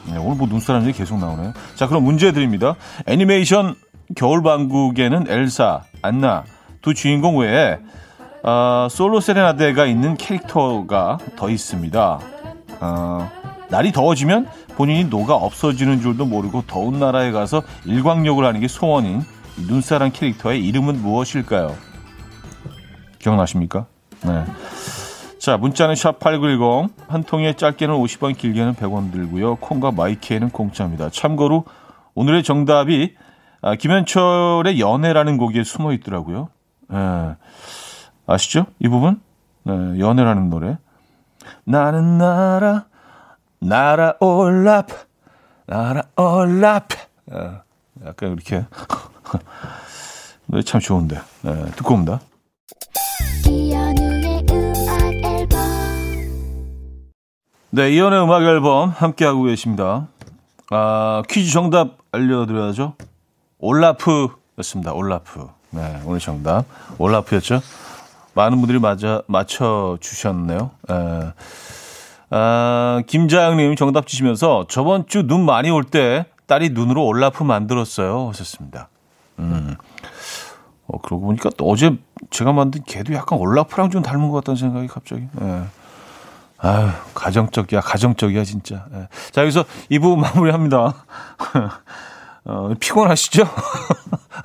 [0.07, 1.53] 네, 오늘 뭐 눈사람 얘기 계속 나오네요.
[1.75, 2.75] 자, 그럼 문제 드립니다.
[3.07, 3.75] 애니메이션
[4.15, 6.43] 겨울방국에는 엘사, 안나
[6.81, 7.79] 두 주인공 외에
[8.43, 12.19] 어, 솔로 세레나데가 있는 캐릭터가 더 있습니다.
[12.81, 13.31] 어,
[13.69, 19.23] 날이 더워지면 본인이 녹아 없어지는 줄도 모르고 더운 나라에 가서 일광욕을 하는 게 소원인
[19.67, 21.75] 눈사람 캐릭터의 이름은 무엇일까요?
[23.19, 23.85] 기억나십니까?
[24.23, 24.45] 네.
[25.41, 29.55] 자, 문자는 샵8910, 한 통에 짧게는 50원, 길게는 100원 들고요.
[29.55, 31.09] 콩과 마이케이는 공짜입니다.
[31.09, 31.65] 참고로
[32.13, 33.15] 오늘의 정답이
[33.63, 36.49] 아, 김현철의 연애라는 곡에 숨어 있더라고요.
[36.89, 37.35] 네.
[38.27, 38.67] 아시죠?
[38.77, 39.19] 이 부분?
[39.63, 40.77] 네, 연애라는 노래.
[41.63, 42.85] 나는 나라,
[43.59, 44.89] 나라 올랍,
[45.65, 46.87] 나라 올랍.
[47.31, 47.61] 아,
[48.05, 48.63] 약간 이렇게.
[50.45, 51.19] 노래 참 좋은데.
[51.41, 52.19] 네, 듣고 옵니다.
[57.71, 60.07] 네, 이연의 음악 앨범 함께하고 계십니다.
[60.69, 62.93] 아, 퀴즈 정답 알려드려야죠.
[63.59, 64.93] 올라프였습니다.
[64.93, 65.47] 올라프.
[65.71, 66.65] 네, 오늘 정답.
[66.97, 67.61] 올라프였죠.
[68.33, 70.71] 많은 분들이 맞아, 맞춰주셨네요.
[70.89, 71.31] 에.
[72.33, 78.27] 아, 김자영님 정답 주시면서 저번 주 눈 많이 올 때 딸이 눈으로 올라프 만들었어요.
[78.29, 78.89] 하셨습니다.
[79.39, 79.75] 음.
[80.87, 81.97] 어, 그러고 보니까 또 어제
[82.29, 85.27] 제가 만든 개도 약간 올라프랑 좀 닮은 것 같다는 생각이 갑자기.
[85.41, 85.61] 예.
[86.63, 88.85] 아유, 가정적이야, 가정적이야, 진짜.
[88.93, 89.07] 예.
[89.31, 90.93] 자, 여기서 이 부분 마무리합니다.
[92.45, 93.47] 어, 피곤하시죠?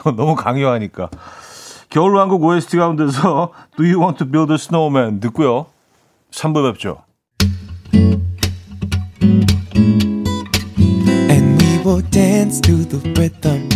[0.17, 1.11] 너무 강요하니까.
[1.91, 5.67] 겨울왕국 OST 가운데서 Do You Want to Build a Snowman 듣고요.
[6.31, 7.03] 3부 뵙죠.
[11.31, 13.76] And we will dance to the rhythm.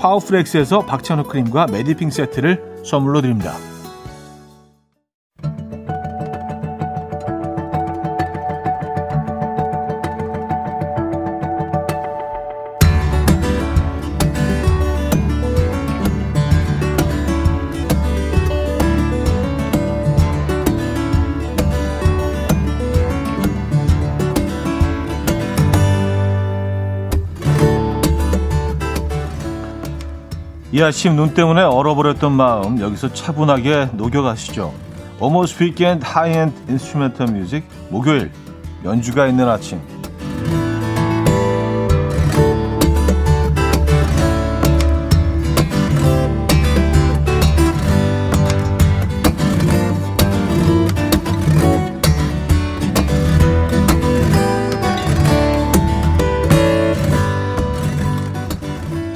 [0.00, 3.54] 파워프렉스에서 박찬호 크림과 메디핑 세트를 선물로 드립니다.
[30.72, 34.72] 이 아침 눈 때문에 얼어버렸던 마음 여기서 차분하게 녹여가시죠.
[35.20, 38.30] Almost Weekend High-End Instrumental Music 목요일
[38.84, 39.80] 연주가 있는 아침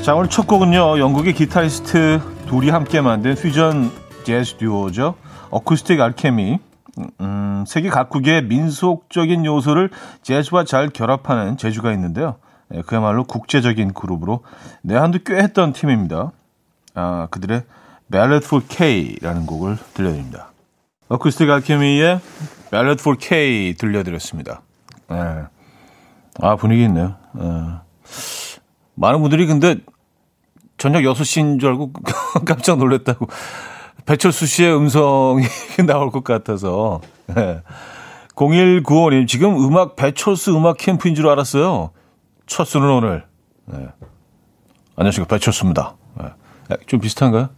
[0.05, 3.91] 자 오늘 첫 곡은요 영국의 기타리스트 둘이 함께 만든 퓨전
[4.25, 5.15] 재즈 듀오죠.
[5.49, 6.59] 어쿠스틱 알케미.
[7.23, 9.89] 음, 세계 각국의 민속적인 요소를
[10.21, 12.37] 재즈와 잘 결합하는 재주가 있는데요.
[12.75, 14.41] 예, 그야말로 국제적인 그룹으로
[14.83, 16.33] 내한도 꽤 했던 팀입니다.
[16.93, 17.63] 아, 그들의
[18.13, 20.53] Ballad for K라는 곡을 들려드립니다.
[21.09, 22.21] 어쿠스틱 알케미의
[22.71, 24.61] Ballad for K 들려드렸습니다.
[25.13, 25.45] 예.
[26.43, 27.15] 아 분위기 있네요.
[27.41, 27.85] 예.
[28.97, 29.77] 많은 분들이 근데
[30.85, 31.93] 저녁 6시인 줄 알고
[32.45, 33.27] 깜짝 놀랐다고.
[34.05, 35.47] 배철수 씨의 음성이
[35.87, 37.01] 나올 것 같아서.
[37.29, 37.63] 네.
[38.35, 41.91] 0195님, 지금 음악, 배철수 음악 캠프인 줄 알았어요.
[42.45, 43.25] 첫 수는 오늘.
[43.65, 43.79] 네.
[44.97, 45.35] 안녕하십니까.
[45.35, 45.95] 배철수입니다.
[46.19, 46.77] 네.
[46.87, 47.49] 좀 비슷한가요?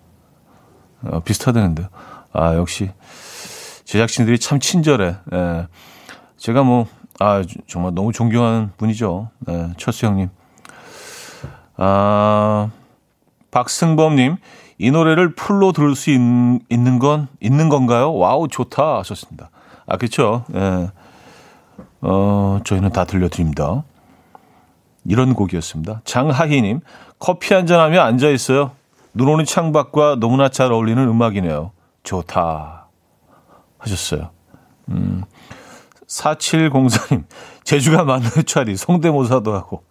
[1.02, 1.88] 어, 비슷하다는데요.
[2.32, 2.92] 아, 역시.
[3.86, 5.16] 제작진들이 참 친절해.
[5.32, 5.66] 네.
[6.36, 6.86] 제가 뭐,
[7.18, 9.30] 아, 정말 너무 존경하는 분이죠.
[9.40, 9.72] 네.
[9.78, 10.28] 철수 형님.
[11.76, 12.70] 아,
[13.56, 14.36] 박승범님,
[14.76, 18.14] 이 노래를 full로 들을 수 있, 는 건, 있는 건가요?
[18.14, 18.98] 와우, 좋다.
[18.98, 19.48] 하셨습니다.
[19.86, 20.44] 아, 그쵸.
[20.54, 20.90] 예.
[22.02, 23.84] 어, 저희는 다 들려드립니다.
[25.06, 26.02] 이런 곡이었습니다.
[26.04, 26.80] 장하희님,
[27.18, 28.72] 커피 한 잔 하며 앉아있어요.
[29.14, 31.70] 눈 오는 창밖과 너무나 잘 어울리는 음악이네요.
[32.02, 32.88] 좋다.
[33.78, 34.28] 하셨어요.
[34.90, 35.24] 음,
[36.06, 37.24] 4704님,
[37.64, 39.82] 제주가 많은 차리, 성대모사도 하고.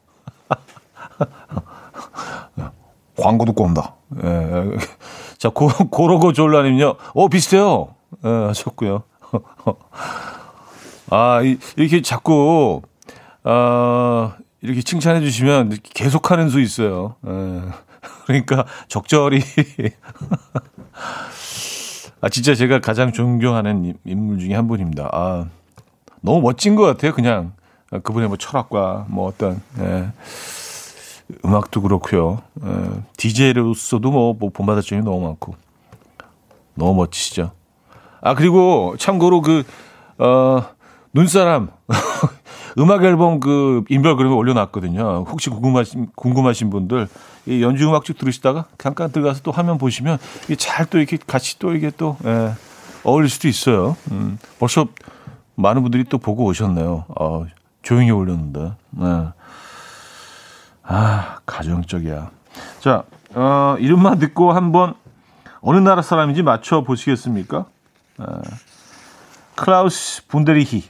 [3.17, 3.95] 광고 듣고 온다.
[4.23, 4.77] 예.
[5.37, 6.95] 자, 고, 고로고 졸라님요.
[7.13, 7.95] 어, 비슷해요.
[8.23, 9.03] 예, 하셨고요.
[11.11, 12.81] 아, 이, 이렇게 자꾸,
[13.43, 17.15] 아, 이렇게 칭찬해 주시면 계속 하는 수 있어요.
[17.27, 17.61] 예.
[18.25, 19.41] 그러니까 적절히.
[22.21, 25.09] 아, 진짜 제가 가장 존경하는 인물 중에 한 분입니다.
[25.11, 25.45] 아,
[26.21, 27.13] 너무 멋진 것 같아요.
[27.13, 27.53] 그냥
[27.91, 30.09] 그분의 뭐 철학과 뭐 어떤, 예.
[31.43, 32.41] 음악도 그렇고요.
[32.63, 32.67] 에,
[33.17, 35.55] DJ로서도 뭐, 뭐 본받을 점이 너무 많고
[36.75, 37.51] 너무 멋지시죠.
[38.21, 39.63] 아 그리고 참고로 그
[40.17, 40.63] 어,
[41.13, 41.69] 눈사람
[42.77, 45.25] 음악 앨범 그 인별 그림에 올려놨거든요.
[45.29, 47.07] 혹시 궁금하신 궁금하신 분들
[47.45, 51.73] 이 연주 음악쭉 들으시다가 잠깐 들어가서 또 화면 보시면 이게 잘 또 이렇게 같이 또
[51.73, 52.51] 이게 또 예,
[53.03, 53.95] 어울릴 수도 있어요.
[54.11, 54.87] 음, 벌써
[55.55, 57.05] 많은 분들이 또 보고 오셨네요.
[57.07, 57.45] 어,
[57.81, 58.73] 조용히 올렸는데.
[58.91, 59.27] 네.
[60.87, 62.29] 아, 가정적이야.
[62.79, 64.93] 자, 어, 이름만 듣고 한번
[65.61, 67.65] 어느 나라 사람인지 맞춰 보시겠습니까?
[68.19, 68.41] 어,
[69.55, 70.83] 클라우스 분덜리히.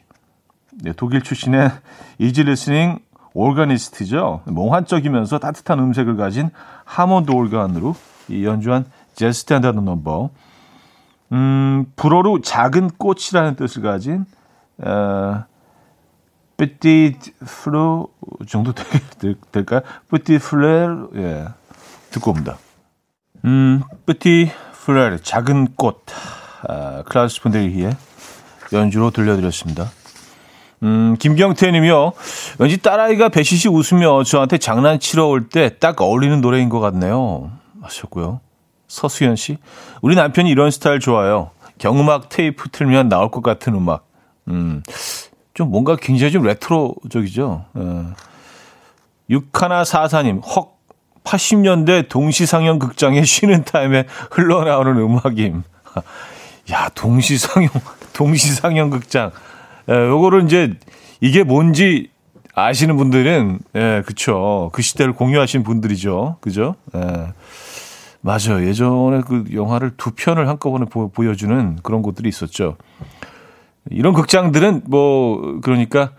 [0.74, 1.72] 네, 독일 출신의
[2.18, 3.00] easy listening
[3.34, 4.42] 오르가니스트죠.
[4.46, 6.50] 몽환적이면서 따뜻한 음색을 가진
[6.84, 7.96] 하몬드 오르간으로
[8.28, 10.30] 이 연주한 재즈 standard 넘버.
[11.32, 14.26] 음, 불어로 작은 꽃이라는 뜻을 가진
[14.78, 15.46] 어,
[17.46, 18.08] fleur
[18.48, 19.82] 정도 될, 될까요?
[20.40, 21.46] fleur 예
[22.12, 22.58] 듣고 옵니다.
[23.44, 23.84] 음
[24.86, 26.04] fleur 작은 꽃
[26.68, 27.96] 아, 클라우스 분덜리히의
[28.74, 29.92] 연주로 들려드렸습니다.
[30.84, 32.14] 음, 김경태 님이요.
[32.60, 37.52] 왠지 딸아이가 배시시 웃으며 저한테 장난치러 올 때 딱 어울리는 노래인 것 같네요.
[37.82, 38.42] 하셨고요.
[38.88, 39.58] 서수연 씨.
[40.02, 41.52] 우리 남편이 이런 스타일 좋아요.
[41.78, 44.08] 경음악 테이프 틀면 나올 것 같은 음악.
[44.48, 44.84] 음,
[45.56, 47.66] 좀 뭔가 굉장히 좀 레트로적이죠.
[47.78, 48.04] 예.
[49.30, 50.78] 육하나사사님, 헉,
[51.24, 55.64] 80년대 동시상영 극장에 쉬는 타임에 흘러나오는 음악임.
[56.72, 57.70] 야, 동시상영,
[58.14, 59.32] 동시상영 극장.
[59.90, 60.74] 예, 요거를 이제
[61.22, 62.12] 이게 뭔지
[62.54, 64.70] 아시는 분들은 예, 그쵸.
[64.74, 66.38] 그 시대를 공유하신 분들이죠.
[66.42, 66.76] 그죠?
[66.96, 67.34] 예.
[68.20, 68.68] 맞아요.
[68.68, 72.76] 예전에 그 영화를 두 편을 한꺼번에 보, 보여주는 그런 곳들이 있었죠.
[73.92, 76.12] 이런 극장들은 뭐 그러니까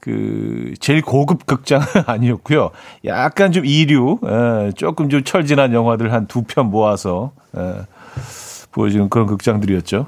[0.00, 2.70] 그 제일 고급 극장은 아니었고요.
[3.04, 7.74] 약간 좀 이류, 에, 예, 조금 좀 철진한 영화들 한 두 편 모아서 에, 예,
[8.72, 10.06] 보여주는 그런 극장들이었죠.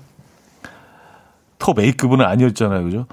[1.59, 2.85] 톱 A급은 아니었잖아요.
[2.85, 3.07] 그죠?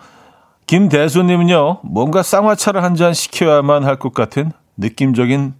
[0.67, 5.53] 김대수님은요, 뭔가 쌍화차를 한 잔 시켜야만 할 것 같은 느낌적인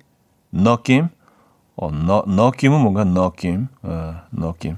[0.51, 1.07] 느낌.
[1.75, 3.67] 어, 너, 느낌은 뭔가 느낌.
[3.83, 4.77] 어, 느낌.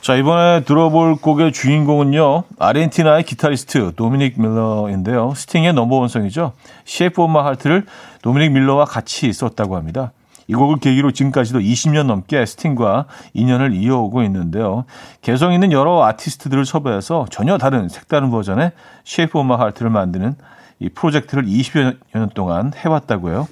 [0.00, 5.34] 자, 이번에 들어볼 곡의 주인공은요, 아르헨티나의 기타리스트 도미닉 밀러인데요.
[5.34, 6.52] 스팅의 넘버원성이죠.
[6.86, 7.84] 셰프 오마 하트를
[8.22, 10.12] 도미닉 밀러와 같이 썼다고 합니다.
[10.48, 14.86] 이 곡을 계기로 지금까지도 20년 넘게 스팅과 인연을 이어오고 있는데요.
[15.20, 18.72] 개성 있는 여러 아티스트들을 섭외해서 전혀 다른 색다른 버전의
[19.04, 20.34] Shape of My Heart를 만드는
[20.78, 23.46] 이 프로젝트를 20여 년 동안 해왔다고 해요.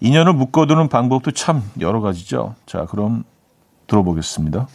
[0.00, 2.54] 인연을 묶어두는 방법도 참 여러 가지죠.
[2.66, 3.24] 자, 그럼
[3.86, 4.68] 들어보겠습니다.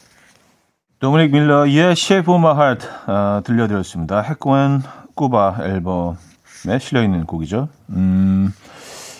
[1.03, 4.21] 도미닉 밀러의 Shape of My Heart 아, 들려드렸습니다.
[4.21, 4.83] Hecho en
[5.15, 7.67] Cuba 앨범에 실려있는 곡이죠.
[7.89, 8.53] 음,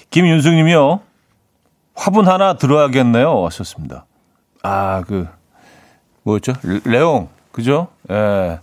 [0.10, 1.02] 김윤숙 님이요.
[1.93, 3.43] 화분 하나 들여야겠네요.
[3.48, 4.06] 하셨습니다.
[4.63, 5.28] 아, 그,
[6.24, 6.54] 뭐였죠?
[6.86, 7.28] 레옹.
[7.52, 7.89] 그죠?
[8.10, 8.62] 예.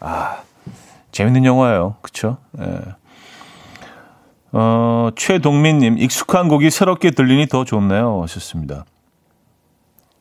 [0.00, 0.38] 아,
[1.10, 1.96] 재밌는 영화예요.
[2.00, 2.38] 그쵸?
[2.58, 2.80] 예.
[4.52, 8.22] 어, 최동민님, 익숙한 곡이 새롭게 들리니 더 좋네요.
[8.22, 8.86] 하셨습니다.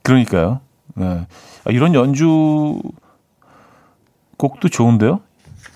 [0.04, 0.60] 그러니까요.
[1.00, 1.04] 예.
[1.04, 2.80] 아, 이런 연주
[4.38, 5.22] 곡도 좋은데요?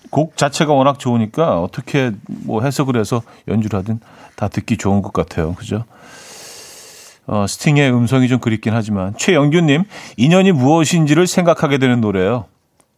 [0.09, 3.99] 곡 자체가 워낙 좋으니까 어떻게 뭐 해석을 해서 연주를 하든
[4.35, 5.53] 다 듣기 좋은 것 같아요.
[5.55, 5.83] 그죠?
[7.27, 9.83] 어, 스팅의 음성이 좀 그립긴 하지만 최영규님
[10.17, 12.45] 인연이 무엇인지를 생각하게 되는 노래예요.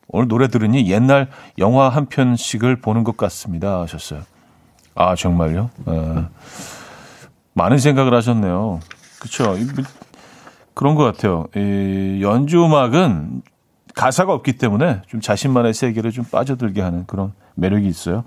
[0.10, 4.22] 오늘 노래 들으니 옛날 영화 한 편씩을 보는 것 같습니다 하셨어요.
[4.96, 5.70] 아 정말요?
[5.86, 6.30] 어,
[7.54, 8.80] 많은 생각을 하셨네요.
[9.20, 9.56] 그렇죠.
[10.78, 11.48] 그런 것 같아요.
[11.56, 13.42] 이 연주 음악은
[13.96, 18.26] 가사가 없기 때문에 좀 자신만의 세계를 좀 빠져들게 하는 그런 매력이 있어요.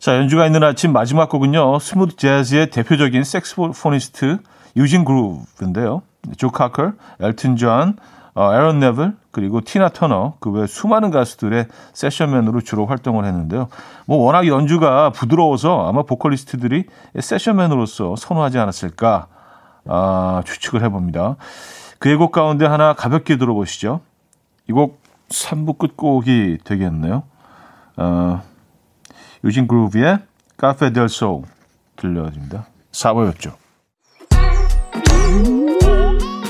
[0.00, 1.78] 자, 연주가 있는 아침 마지막 곡은요.
[1.78, 4.38] smooth 재즈의 대표적인 섹스포니스트
[4.76, 6.02] 유지 그루브인데요.
[6.36, 7.94] 조 카커, 엘튼 존,
[8.34, 13.68] 어, 에런 네빌, 그리고 티나 터너, 그 외 수많은 가수들의 세션맨으로 주로 활동을 했는데요.
[14.04, 16.86] 뭐 워낙 연주가 부드러워서 아마 보컬리스트들이
[17.20, 19.28] 세션맨으로서 선호하지 않았을까
[19.88, 21.36] 아, 추측을 해봅니다.
[21.98, 24.00] 그의 곡 가운데 하나 가볍게 들어보시죠.
[24.68, 27.22] 이 곡 3부 끝곡이 되겠네요.
[27.96, 28.42] 어,
[29.44, 30.18] 유진 그루브의
[30.56, 31.42] 카페 델 소울
[31.96, 32.66] 들려드립니다.
[32.92, 33.52] 4부였죠.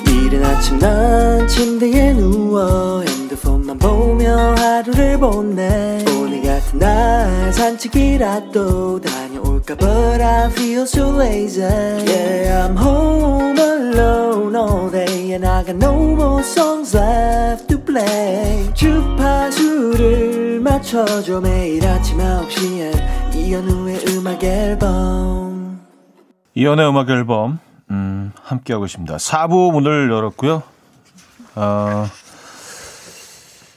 [0.06, 9.17] 이른 아침 난 침대에 누워 핸드폰만 보며 하루를 보내 오늘 같은 날 산책이라도 다녀올까
[9.76, 15.92] But I feel so lazy Yeah I'm home alone all day And I got no
[16.16, 25.80] more songs left to play 주파수를 맞춰줘 매일 아침 9시에 이현우의 음악 앨범
[26.54, 27.58] 이현우의 음악 앨범
[27.90, 29.16] 음, 함께 하고 있습니다.
[29.16, 30.62] 4부 문을 열었고요.
[31.56, 32.06] 어,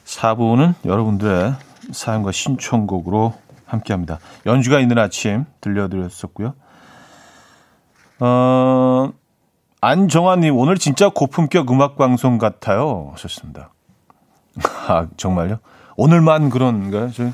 [0.06, 1.54] 4부는 여러분들의
[1.92, 3.34] 사연과 신청곡으로
[3.72, 4.20] 함께 합니다.
[4.46, 6.54] 연주가 있는 아침 들려드렸었고요.
[8.20, 9.10] 어,
[9.80, 13.10] 안정환님 오늘 진짜 고품격 음악 방송 같아요.
[13.14, 13.72] 하셨습니다.
[14.88, 15.60] 아 정말요?
[15.96, 17.12] 오늘만 그런가요?
[17.12, 17.32] 저희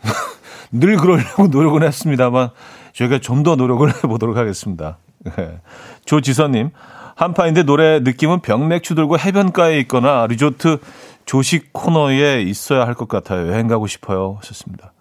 [0.72, 2.50] 늘 그러려고 노력은 했습니다만
[2.94, 4.96] 저희가 좀 더 노력을 해보도록 하겠습니다.
[5.36, 5.60] 네.
[6.06, 6.70] 조지선님,
[7.16, 10.78] 한파인데 노래 느낌은 병맥주 들고 해변가에 있거나 리조트
[11.26, 13.48] 조식 코너에 있어야 할 것 같아요.
[13.48, 14.36] 여행 가고 싶어요.
[14.40, 14.92] 하셨습니다.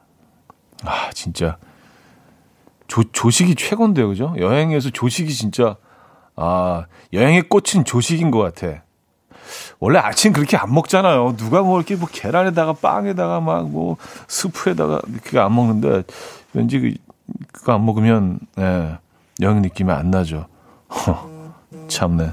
[0.84, 1.58] 아, 진짜.
[2.88, 4.08] 조, 조식이 최고인데요.
[4.08, 4.34] 그죠?
[4.38, 5.76] 여행에서 조식이 진짜,
[6.36, 8.84] 아, 여행의 꽃은 조식인 것 같아.
[9.80, 11.36] 원래 아침 그렇게 안 먹잖아요.
[11.38, 13.98] 누가 뭐 이렇게 뭐 계란에다가 빵에다가 막 뭐
[14.28, 16.04] 스프에다가 그렇게 안 먹는데
[16.54, 16.94] 왠지 그,
[17.54, 18.98] 그거 안 먹으면 예,
[19.42, 20.48] 영 느낌이 안 나죠.
[21.88, 22.32] 참네.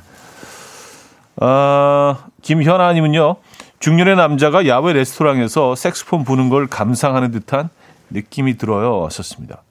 [1.40, 3.36] 아, 김현아님은요.
[3.78, 7.68] 중년의 남자가 야외 레스토랑에서 색스폰 부는 걸 감상하는 듯한
[8.14, 9.00] 느낌이 들어요.
[9.00, 9.62] 왔었습니다.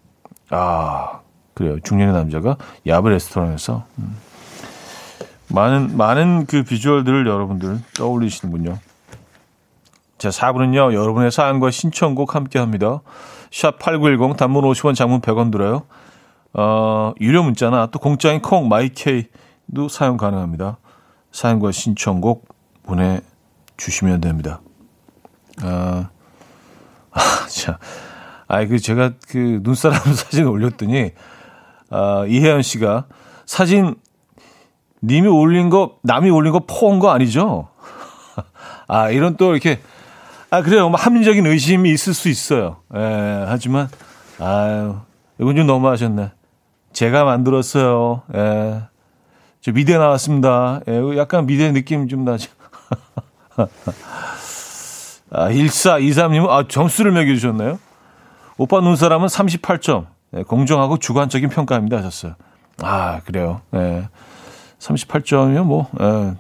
[0.52, 1.22] 아,
[1.54, 1.80] 그래요.
[1.80, 3.86] 중년의 남자가 야외 레스토랑에서.
[3.98, 4.18] 음.
[5.50, 8.80] 많은, 많은 그 비주얼들을 여러분들 떠올리시는군요.
[10.18, 13.02] 자, 4부는요, 여러분의 사연과 신청곡 함께 합니다.
[13.52, 15.84] 샵 8910 단문 50원 장문 100원 들어요.
[16.54, 20.78] 어, 유료 문자나 또 공짜인 콩, 마이케이도 사용 가능합니다.
[21.32, 22.48] 사연과 신청곡
[22.84, 23.22] 보내
[23.78, 24.62] 주시면 됩니다.
[25.62, 26.10] 아,
[27.12, 27.80] 아, 자.
[28.54, 31.12] 아이, 그, 제가 그 눈사람 사진 올렸더니,
[31.90, 33.06] 아, 이혜연 씨가
[33.46, 33.96] 사진
[35.02, 37.70] 님이 올린 거, 남이 올린 거 포한 거 아니죠?
[38.88, 39.80] 아, 이런 또 이렇게,
[40.52, 40.90] 아, 그래요.
[40.90, 42.78] 뭐 합리적인 의심이 있을 수 있어요.
[42.96, 43.90] 예, 하지만,
[44.40, 44.98] 아유,
[45.40, 46.32] 이건 좀 너무하셨네.
[46.94, 48.22] 제가 만들었어요.
[48.36, 48.84] 예.
[49.62, 50.82] 저 미대 나왔습니다.
[50.88, 52.52] 예, 약간 미대 느낌 좀 나죠.
[55.32, 57.80] 아, 1423님은, 아, 점수를 매겨주셨나요?
[58.58, 60.08] 오빠 눈사람은 38점.
[60.36, 61.98] 예, 공정하고 주관적인 평가입니다.
[61.98, 62.36] 하셨어요.
[62.82, 63.62] 아, 그래요.
[63.76, 64.10] 예.
[64.80, 66.36] 38점이면 뭐, 예.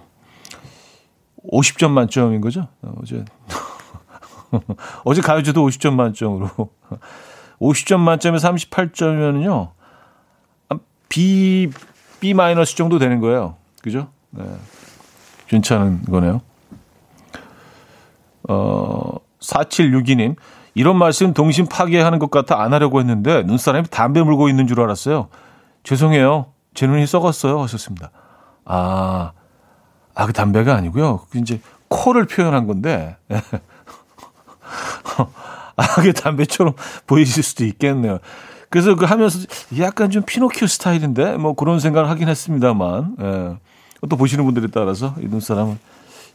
[1.51, 2.67] 50점 만점인 거죠?
[3.01, 3.23] 어제.
[5.03, 6.49] 어제 가요제도 50점 만점으로.
[7.59, 9.71] 50점 만점에 38점이면요.
[11.09, 11.69] B,
[12.19, 13.57] B 마이너스 정도 되는 거예요.
[13.81, 14.09] 그죠?
[14.31, 14.43] 네.
[15.47, 16.41] 괜찮은 거네요.
[18.49, 20.35] 어, 4762님.
[20.75, 25.29] 이런 말씀 동심 파괴하는 것 같아 안 하려고 했는데 눈사람이 담배 물고 있는 줄 알았어요.
[25.83, 26.47] 죄송해요.
[26.73, 27.61] 제 눈이 썩었어요.
[27.61, 28.11] 하셨습니다.
[28.65, 29.33] 아,
[30.15, 31.21] 아, 그 담배가 아니고요.
[31.29, 31.59] 그 이제
[31.89, 33.17] 코를 표현한 건데.
[35.75, 36.73] 아, 그게 담배처럼
[37.07, 38.19] 보이실 수도 있겠네요.
[38.69, 39.39] 그래서 그 하면서
[39.79, 43.15] 약간 좀 피노키오 스타일인데 뭐 그런 생각을 하긴 했습니다만.
[43.21, 43.57] 예.
[44.09, 45.77] 또 보시는 분들에 따라서 이 눈사람은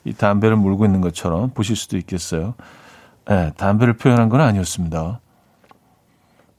[0.05, 2.55] 이 담배를 물고 있는 것처럼 보실 수도 있겠어요.
[3.31, 5.21] 예, 담배를 표현한 건 아니었습니다.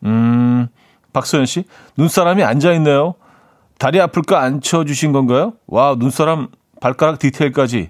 [0.05, 0.67] 음,
[1.13, 1.65] 박소연 씨,
[1.97, 3.15] 눈사람이 앉아있네요.
[3.77, 5.53] 다리 아플까 앉혀주신 건가요?
[5.67, 6.49] 와, 눈사람
[6.81, 7.89] 발가락 디테일까지.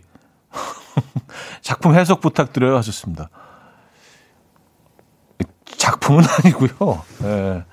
[1.62, 2.78] 작품 해석 부탁드려요.
[2.78, 3.30] 하셨습니다.
[5.66, 7.04] 작품은 아니고요.
[7.24, 7.64] 예.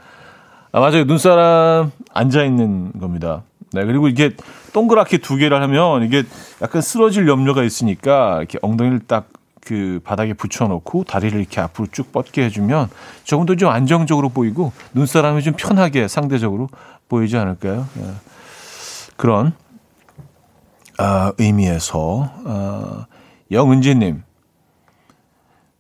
[0.73, 1.05] 아, 맞아요.
[1.05, 3.43] 눈사람 앉아있는 겁니다.
[3.73, 4.35] 네, 그리고 이게
[4.73, 6.23] 동그랗게 두 개를 하면 이게
[6.63, 9.29] 약간 쓰러질 염려가 있으니까 이렇게 엉덩이를 딱
[9.67, 12.89] 그 바닥에 붙여놓고 다리를 이렇게 앞으로 쭉 뻗게 해주면
[13.25, 16.69] 조금 더 좀 안정적으로 보이고 눈사람이 좀 편하게 상대적으로
[17.09, 17.89] 보이지 않을까요?
[17.95, 18.05] 네.
[19.17, 19.55] 그런
[20.99, 23.07] 아, 의미에서 아,
[23.51, 24.23] 영은지님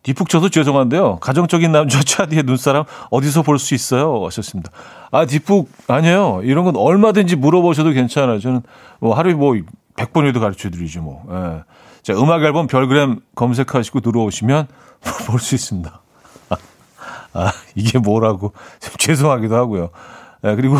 [0.03, 1.17] 뒷북 쳐도 죄송한데요.
[1.19, 4.25] 가정적인 남자 차디의 눈사람 어디서 볼 수 있어요?
[4.27, 4.71] 하셨습니다.
[5.11, 6.41] 아, 뒷북 아니에요.
[6.45, 8.39] 이런 건 얼마든지 물어보셔도 괜찮아요.
[8.41, 8.63] 저는
[9.01, 9.55] 뭐 하루에 뭐
[9.97, 11.25] 100번이라도 가르쳐 드리죠, 뭐.
[11.31, 11.63] 예.
[12.07, 14.69] 자, 음악 앨범 별그램 검색하시고 들어오시면
[15.27, 16.01] 볼 수 있습니다.
[17.33, 19.91] 아, 이게 뭐라고 좀 죄송하기도 하고요.
[20.45, 20.77] 예, 그리고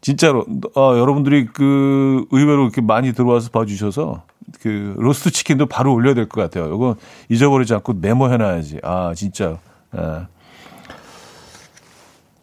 [0.00, 0.46] 진짜로
[0.76, 4.22] 어, 여러분들이 그 의외로 이렇게 많이 들어와서 봐주셔서
[4.60, 6.72] 그 로스트 치킨도 바로 올려야 될 것 같아요.
[6.72, 6.94] 이거
[7.28, 8.78] 잊어버리지 않고 메모해놔야지.
[8.84, 9.58] 아 진짜.
[9.96, 10.26] 예.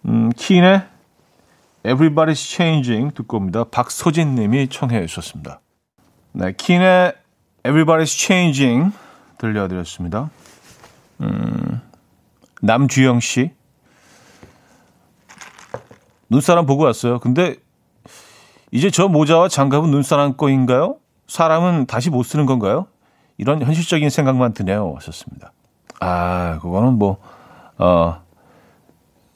[0.05, 0.82] 음, 키인의
[1.86, 3.63] Everybody's Changing 듣고 옵니다.
[3.63, 5.61] 박소진 님이 청해 주셨습니다.
[6.34, 7.13] 네, 키인의
[7.64, 8.93] Everybody's Changing
[9.38, 10.30] 들려드렸습니다.
[11.22, 11.82] 음,
[12.62, 13.51] 남주영 씨.
[16.30, 17.20] 눈사람 보고 왔어요.
[17.20, 17.55] 근데
[18.72, 20.97] 이제 저 모자와 장갑은 눈사람 거인가요?
[21.28, 22.88] 사람은 다시 못 쓰는 건가요?
[23.38, 24.93] 이런 현실적인 생각만 드네요.
[24.97, 25.51] 하셨습니다.
[25.99, 27.18] 아, 그거는 뭐,
[27.78, 28.22] 어,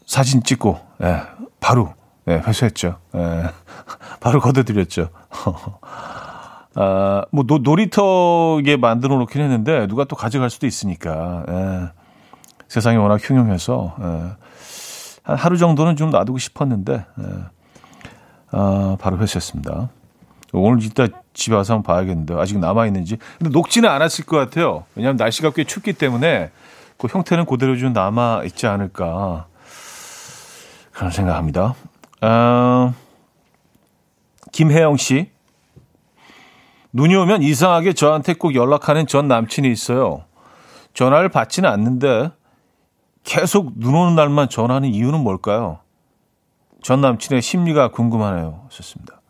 [0.06, 1.22] 사진 찍고, 예,
[1.60, 1.94] 바로,
[2.28, 3.00] 예, 회수했죠.
[3.16, 3.44] 예,
[4.20, 5.10] 바로 걷어드렸죠.
[6.76, 11.90] 아, 뭐, 노, 놀이터에 만들어 놓긴 했는데, 누가 또 가져갈 수도 있으니까, 예,
[12.68, 14.06] 세상이 워낙 흉흉해서, 예,
[15.24, 17.26] 한 하루 정도는 좀 놔두고 싶었는데, 예,
[18.52, 19.90] 아, 바로 회수했습니다.
[20.54, 23.18] 오늘 이따 집에 와서 한번 봐야겠는데 아직 남아 있는지.
[23.40, 24.84] 근데 녹지는 않았을 것 같아요.
[24.96, 26.52] 왜냐하면 날씨가 꽤 춥기 때문에
[26.98, 29.48] 그 형태는 그대로 좀 남아 있지 않을까
[30.92, 31.74] 그런 생각합니다.
[32.22, 32.94] 아,
[34.52, 35.33] 김혜영 씨.
[36.94, 40.24] 눈이 오면 이상하게 저한테 꼭 연락하는 전 남친이 있어요.
[40.94, 42.32] 전화를 받지는 않는데
[43.24, 45.80] 계속 눈 오는 날만 전화하는 이유는 뭘까요?
[46.84, 48.68] 전 남친의 심리가 궁금하네요.
[48.70, 49.22] 좋습니다.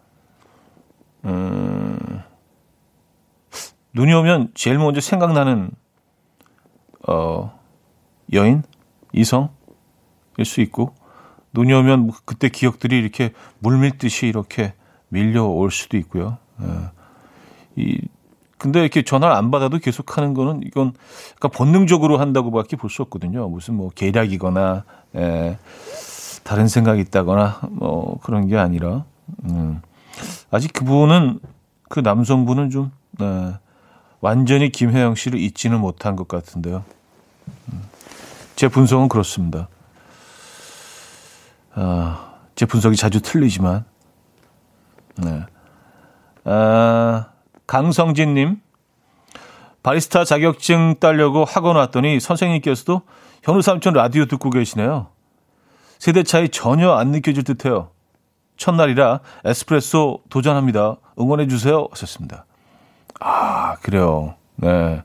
[1.25, 2.21] 음,
[3.93, 5.71] 눈이 오면 제일 먼저 생각나는
[7.07, 7.57] 어
[8.33, 8.63] 여인,
[9.13, 9.49] 이성일
[10.43, 10.95] 수 있고
[11.53, 14.73] 눈이 오면 뭐 그때 기억들이 이렇게 물밀듯이 이렇게
[15.07, 16.39] 밀려올 수도 있고요.
[16.61, 16.65] 예.
[17.75, 17.99] 이
[18.57, 20.93] 근데 이렇게 전화를 안 받아도 계속 하는 거는 이건
[21.35, 23.49] 그러니까 본능적으로 한다고밖에 볼 수 없거든요.
[23.49, 25.57] 무슨 뭐 계략이거나 예,
[26.43, 29.03] 다른 생각이 있다거나 뭐 그런 게 아니라
[29.45, 29.81] 음,
[30.49, 31.39] 아직 그분은
[31.89, 33.53] 그 남성분은 좀 네,
[34.21, 36.85] 완전히 김혜영 씨를 잊지는 못한 것 같은데요.
[37.71, 37.81] 음,
[38.55, 39.67] 제 분석은 그렇습니다.
[41.73, 43.83] 아, 제 분석이 자주 틀리지만
[45.17, 45.41] 네.
[46.45, 47.32] 아,
[47.67, 48.61] 강성진님,
[49.81, 53.01] 바리스타 자격증 따려고 학원 왔더니 선생님께서도
[53.43, 55.07] 현우 삼촌 라디오 듣고 계시네요.
[55.99, 57.89] 세대 차이 전혀 안 느껴질 듯해요.
[58.57, 60.97] 첫날이라 에스프레소 도전합니다.
[61.19, 61.87] 응원해 주세요.
[61.91, 62.45] 하셨습니다.
[63.19, 64.35] 아 그래요.
[64.55, 65.01] 네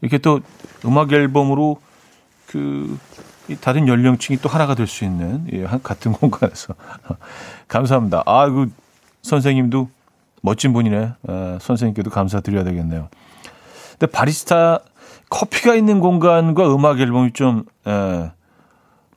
[0.00, 0.40] 이렇게 또
[0.84, 1.78] 음악 앨범으로
[2.46, 2.98] 그
[3.60, 6.74] 다른 연령층이 또 하나가 될 수 있는 예, 같은 공간에서
[7.68, 8.22] 감사합니다.
[8.26, 8.70] 아그
[9.22, 9.90] 선생님도
[10.44, 11.14] 멋진 분이네.
[11.26, 13.08] 어, 선생님께도 감사드려야 되겠네요.
[13.92, 14.80] 근데 바리스타
[15.30, 18.30] 커피가 있는 공간과 음악 앨범이 좀 에,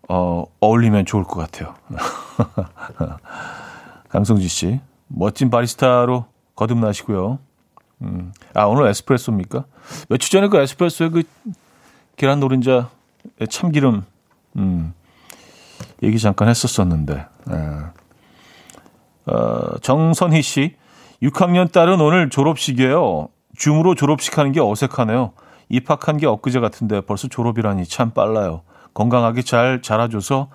[0.08, 1.76] 어, 어울리면 좋을 것 같아요.
[4.08, 7.40] 강성지 씨, 멋진 바리스타로 거듭나시고요.
[8.04, 9.66] 음, 아 오늘 에스프레소입니까?
[10.08, 11.24] 며칠 전에 그 에스프레소에 그
[12.16, 12.90] 계란 노른자
[13.50, 14.06] 참기름
[14.56, 14.94] 음,
[16.04, 17.26] 얘기 잠깐 했었었는데.
[17.52, 17.56] 에.
[19.30, 20.78] 어, 정선희 씨,
[21.22, 23.30] 6학년 딸은 오늘 졸업식이에요.
[23.56, 25.34] 줌으로 졸업식 하는 게 어색하네요.
[25.70, 28.62] 입학한 게 엊그제 같은데 벌써 졸업이라니 참 빨라요.
[28.94, 30.50] 건강하게 잘 자라줘서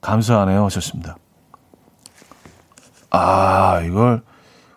[0.00, 0.64] 감사하네요.
[0.66, 1.16] 하셨습니다.
[3.10, 4.22] 아, 이걸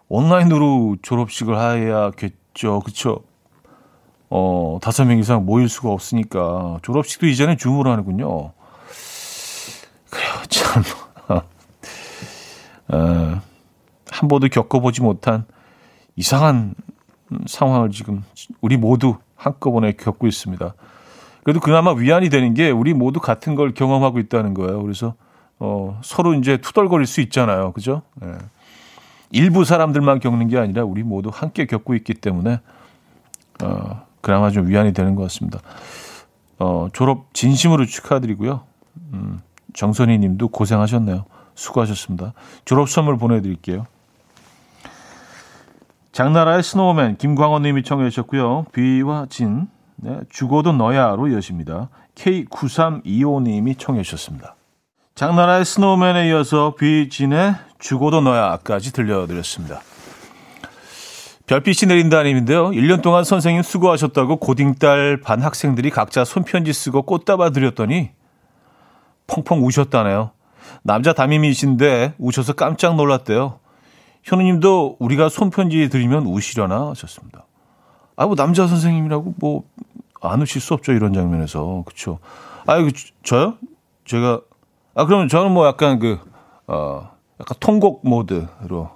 [0.09, 2.81] 온라인으로 졸업식을 해야겠죠.
[2.81, 3.23] 그쵸?
[4.29, 8.53] 어, 다섯 명 이상 모일 수가 없으니까 졸업식도 이제는 줌으로 하는군요.
[10.09, 10.83] 그래요, 참.
[11.27, 11.41] 어,
[14.13, 15.45] 한 번도 겪어보지 못한
[16.15, 16.75] 이상한
[17.47, 18.23] 상황을 지금
[18.61, 20.75] 우리 모두 한꺼번에 겪고 있습니다.
[21.43, 24.81] 그래도 그나마 위안이 되는 게 우리 모두 같은 걸 경험하고 있다는 거예요.
[24.83, 25.15] 그래서
[25.57, 27.71] 어, 서로 이제 투덜거릴 수 있잖아요.
[27.73, 28.03] 그죠?
[28.23, 28.37] 예.
[29.31, 32.59] 일부 사람들만 겪는 게 아니라 우리 모두 함께 겪고 있기 때문에
[33.63, 35.59] 어, 그나마 좀 위안이 되는 것 같습니다.
[36.59, 38.61] 어, 졸업 진심으로 축하드리고요.
[39.13, 39.41] 음,
[39.73, 41.25] 정선희 님도 고생하셨네요.
[41.55, 42.33] 수고하셨습니다.
[42.63, 43.87] 졸업 선물 보내드릴게요.
[46.13, 48.67] 장나라의 Snowman 김광원 님이 청해 주셨고요.
[48.71, 51.89] 비와 진 네, 죽어도 너야로 이어집니다.
[52.15, 54.55] K9325님이 청해 주셨습니다.
[55.15, 59.81] 장나라의 Snowman에 이어서 비진의 죽어도 너야까지 들려드렸습니다.
[61.47, 62.69] 별빛이 내린다 님인데요.
[62.69, 68.11] 1년 동안 선생님 수고하셨다고 고딩딸 반 학생들이 각자 손편지 쓰고 꽃다발 드렸더니
[69.25, 70.31] 펑펑 우셨다네요.
[70.83, 73.62] 남자 담임이신데 우셔서 깜짝 놀랐대요.
[74.23, 77.45] 현우님도 우리가 손편지 드리면 우시려나 하셨습니다.
[78.15, 79.63] 아, 뭐 남자 선생님이라고 뭐
[80.23, 82.19] 안 우실 수 없죠 이런 장면에서 그렇죠.
[82.65, 82.89] 아, 이거
[83.23, 83.55] 저요?
[84.05, 84.39] 제가
[84.95, 86.17] 아 그러면 저는 뭐 약간 그
[86.67, 87.09] 어
[87.41, 88.89] 약간 통곡 모드로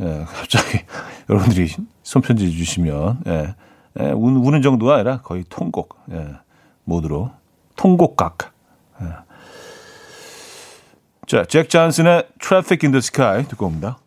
[0.00, 0.80] 예, 갑자기
[1.30, 1.68] 여러분들이
[2.02, 3.54] 손편지 주시면 예,
[4.00, 6.34] 예 우, 우는 정도가 아니라 거의 통곡 예,
[6.84, 7.30] 모드로
[7.76, 8.52] 통곡각.
[9.02, 9.06] 예.
[11.26, 13.98] 자, 잭 잔슨의 Traffic in the Sky 듣고 옵니다.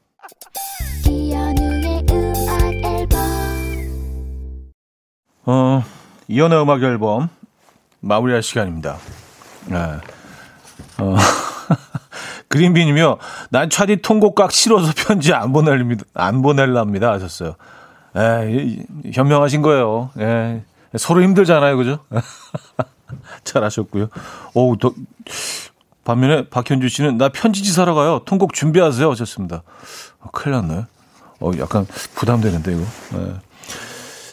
[5.46, 5.84] 어,
[6.28, 7.30] 이연의 음악 앨범
[8.00, 8.98] 마무리할 시간입니다.
[9.68, 9.78] 네.
[10.98, 11.16] 어,
[12.48, 13.18] 그린비님이요.
[13.50, 16.04] 난 차디 통곡각 싫어서 편지 안 보낼랍니다.
[16.14, 17.12] 안 보낼랍니다.
[17.12, 17.56] 하셨어요.
[18.16, 20.10] 에 현명하신 거예요.
[20.20, 20.64] 에
[20.98, 21.78] 서로 힘들잖아요.
[21.78, 22.00] 그죠?
[23.44, 24.10] 잘하셨고요.
[24.54, 24.94] 오, 더,
[26.04, 28.22] 반면에 박현주 씨는 나 편지지 사러 가요.
[28.26, 29.10] 통곡 준비하세요.
[29.12, 29.64] 하셨습니다.
[30.20, 30.86] 어, 큰일 났네.
[31.40, 31.86] 어, 약간
[32.16, 32.82] 부담되는데, 이거.
[33.18, 33.34] 네.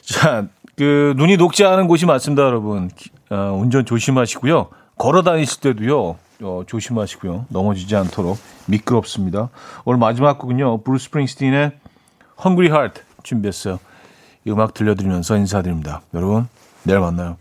[0.03, 0.47] 자,
[0.77, 2.91] 그 눈이 녹지 않은 곳이 많습니다, 여러분.
[3.31, 4.69] 어, 운전 조심하시고요.
[4.97, 6.17] 걸어 다니실 때도요.
[6.43, 7.47] 어, 조심하시고요.
[7.49, 9.49] 넘어지지 않도록 미끄럽습니다.
[9.85, 10.83] 오늘 마지막 곡은요.
[10.83, 11.73] 브루스 스프링스틴의
[12.45, 13.79] Hungry Heart 준비했어요.
[14.45, 16.03] 이 음악 들려드리면서 인사드립니다.
[16.15, 16.49] 여러분,
[16.85, 17.37] 내일 만나요.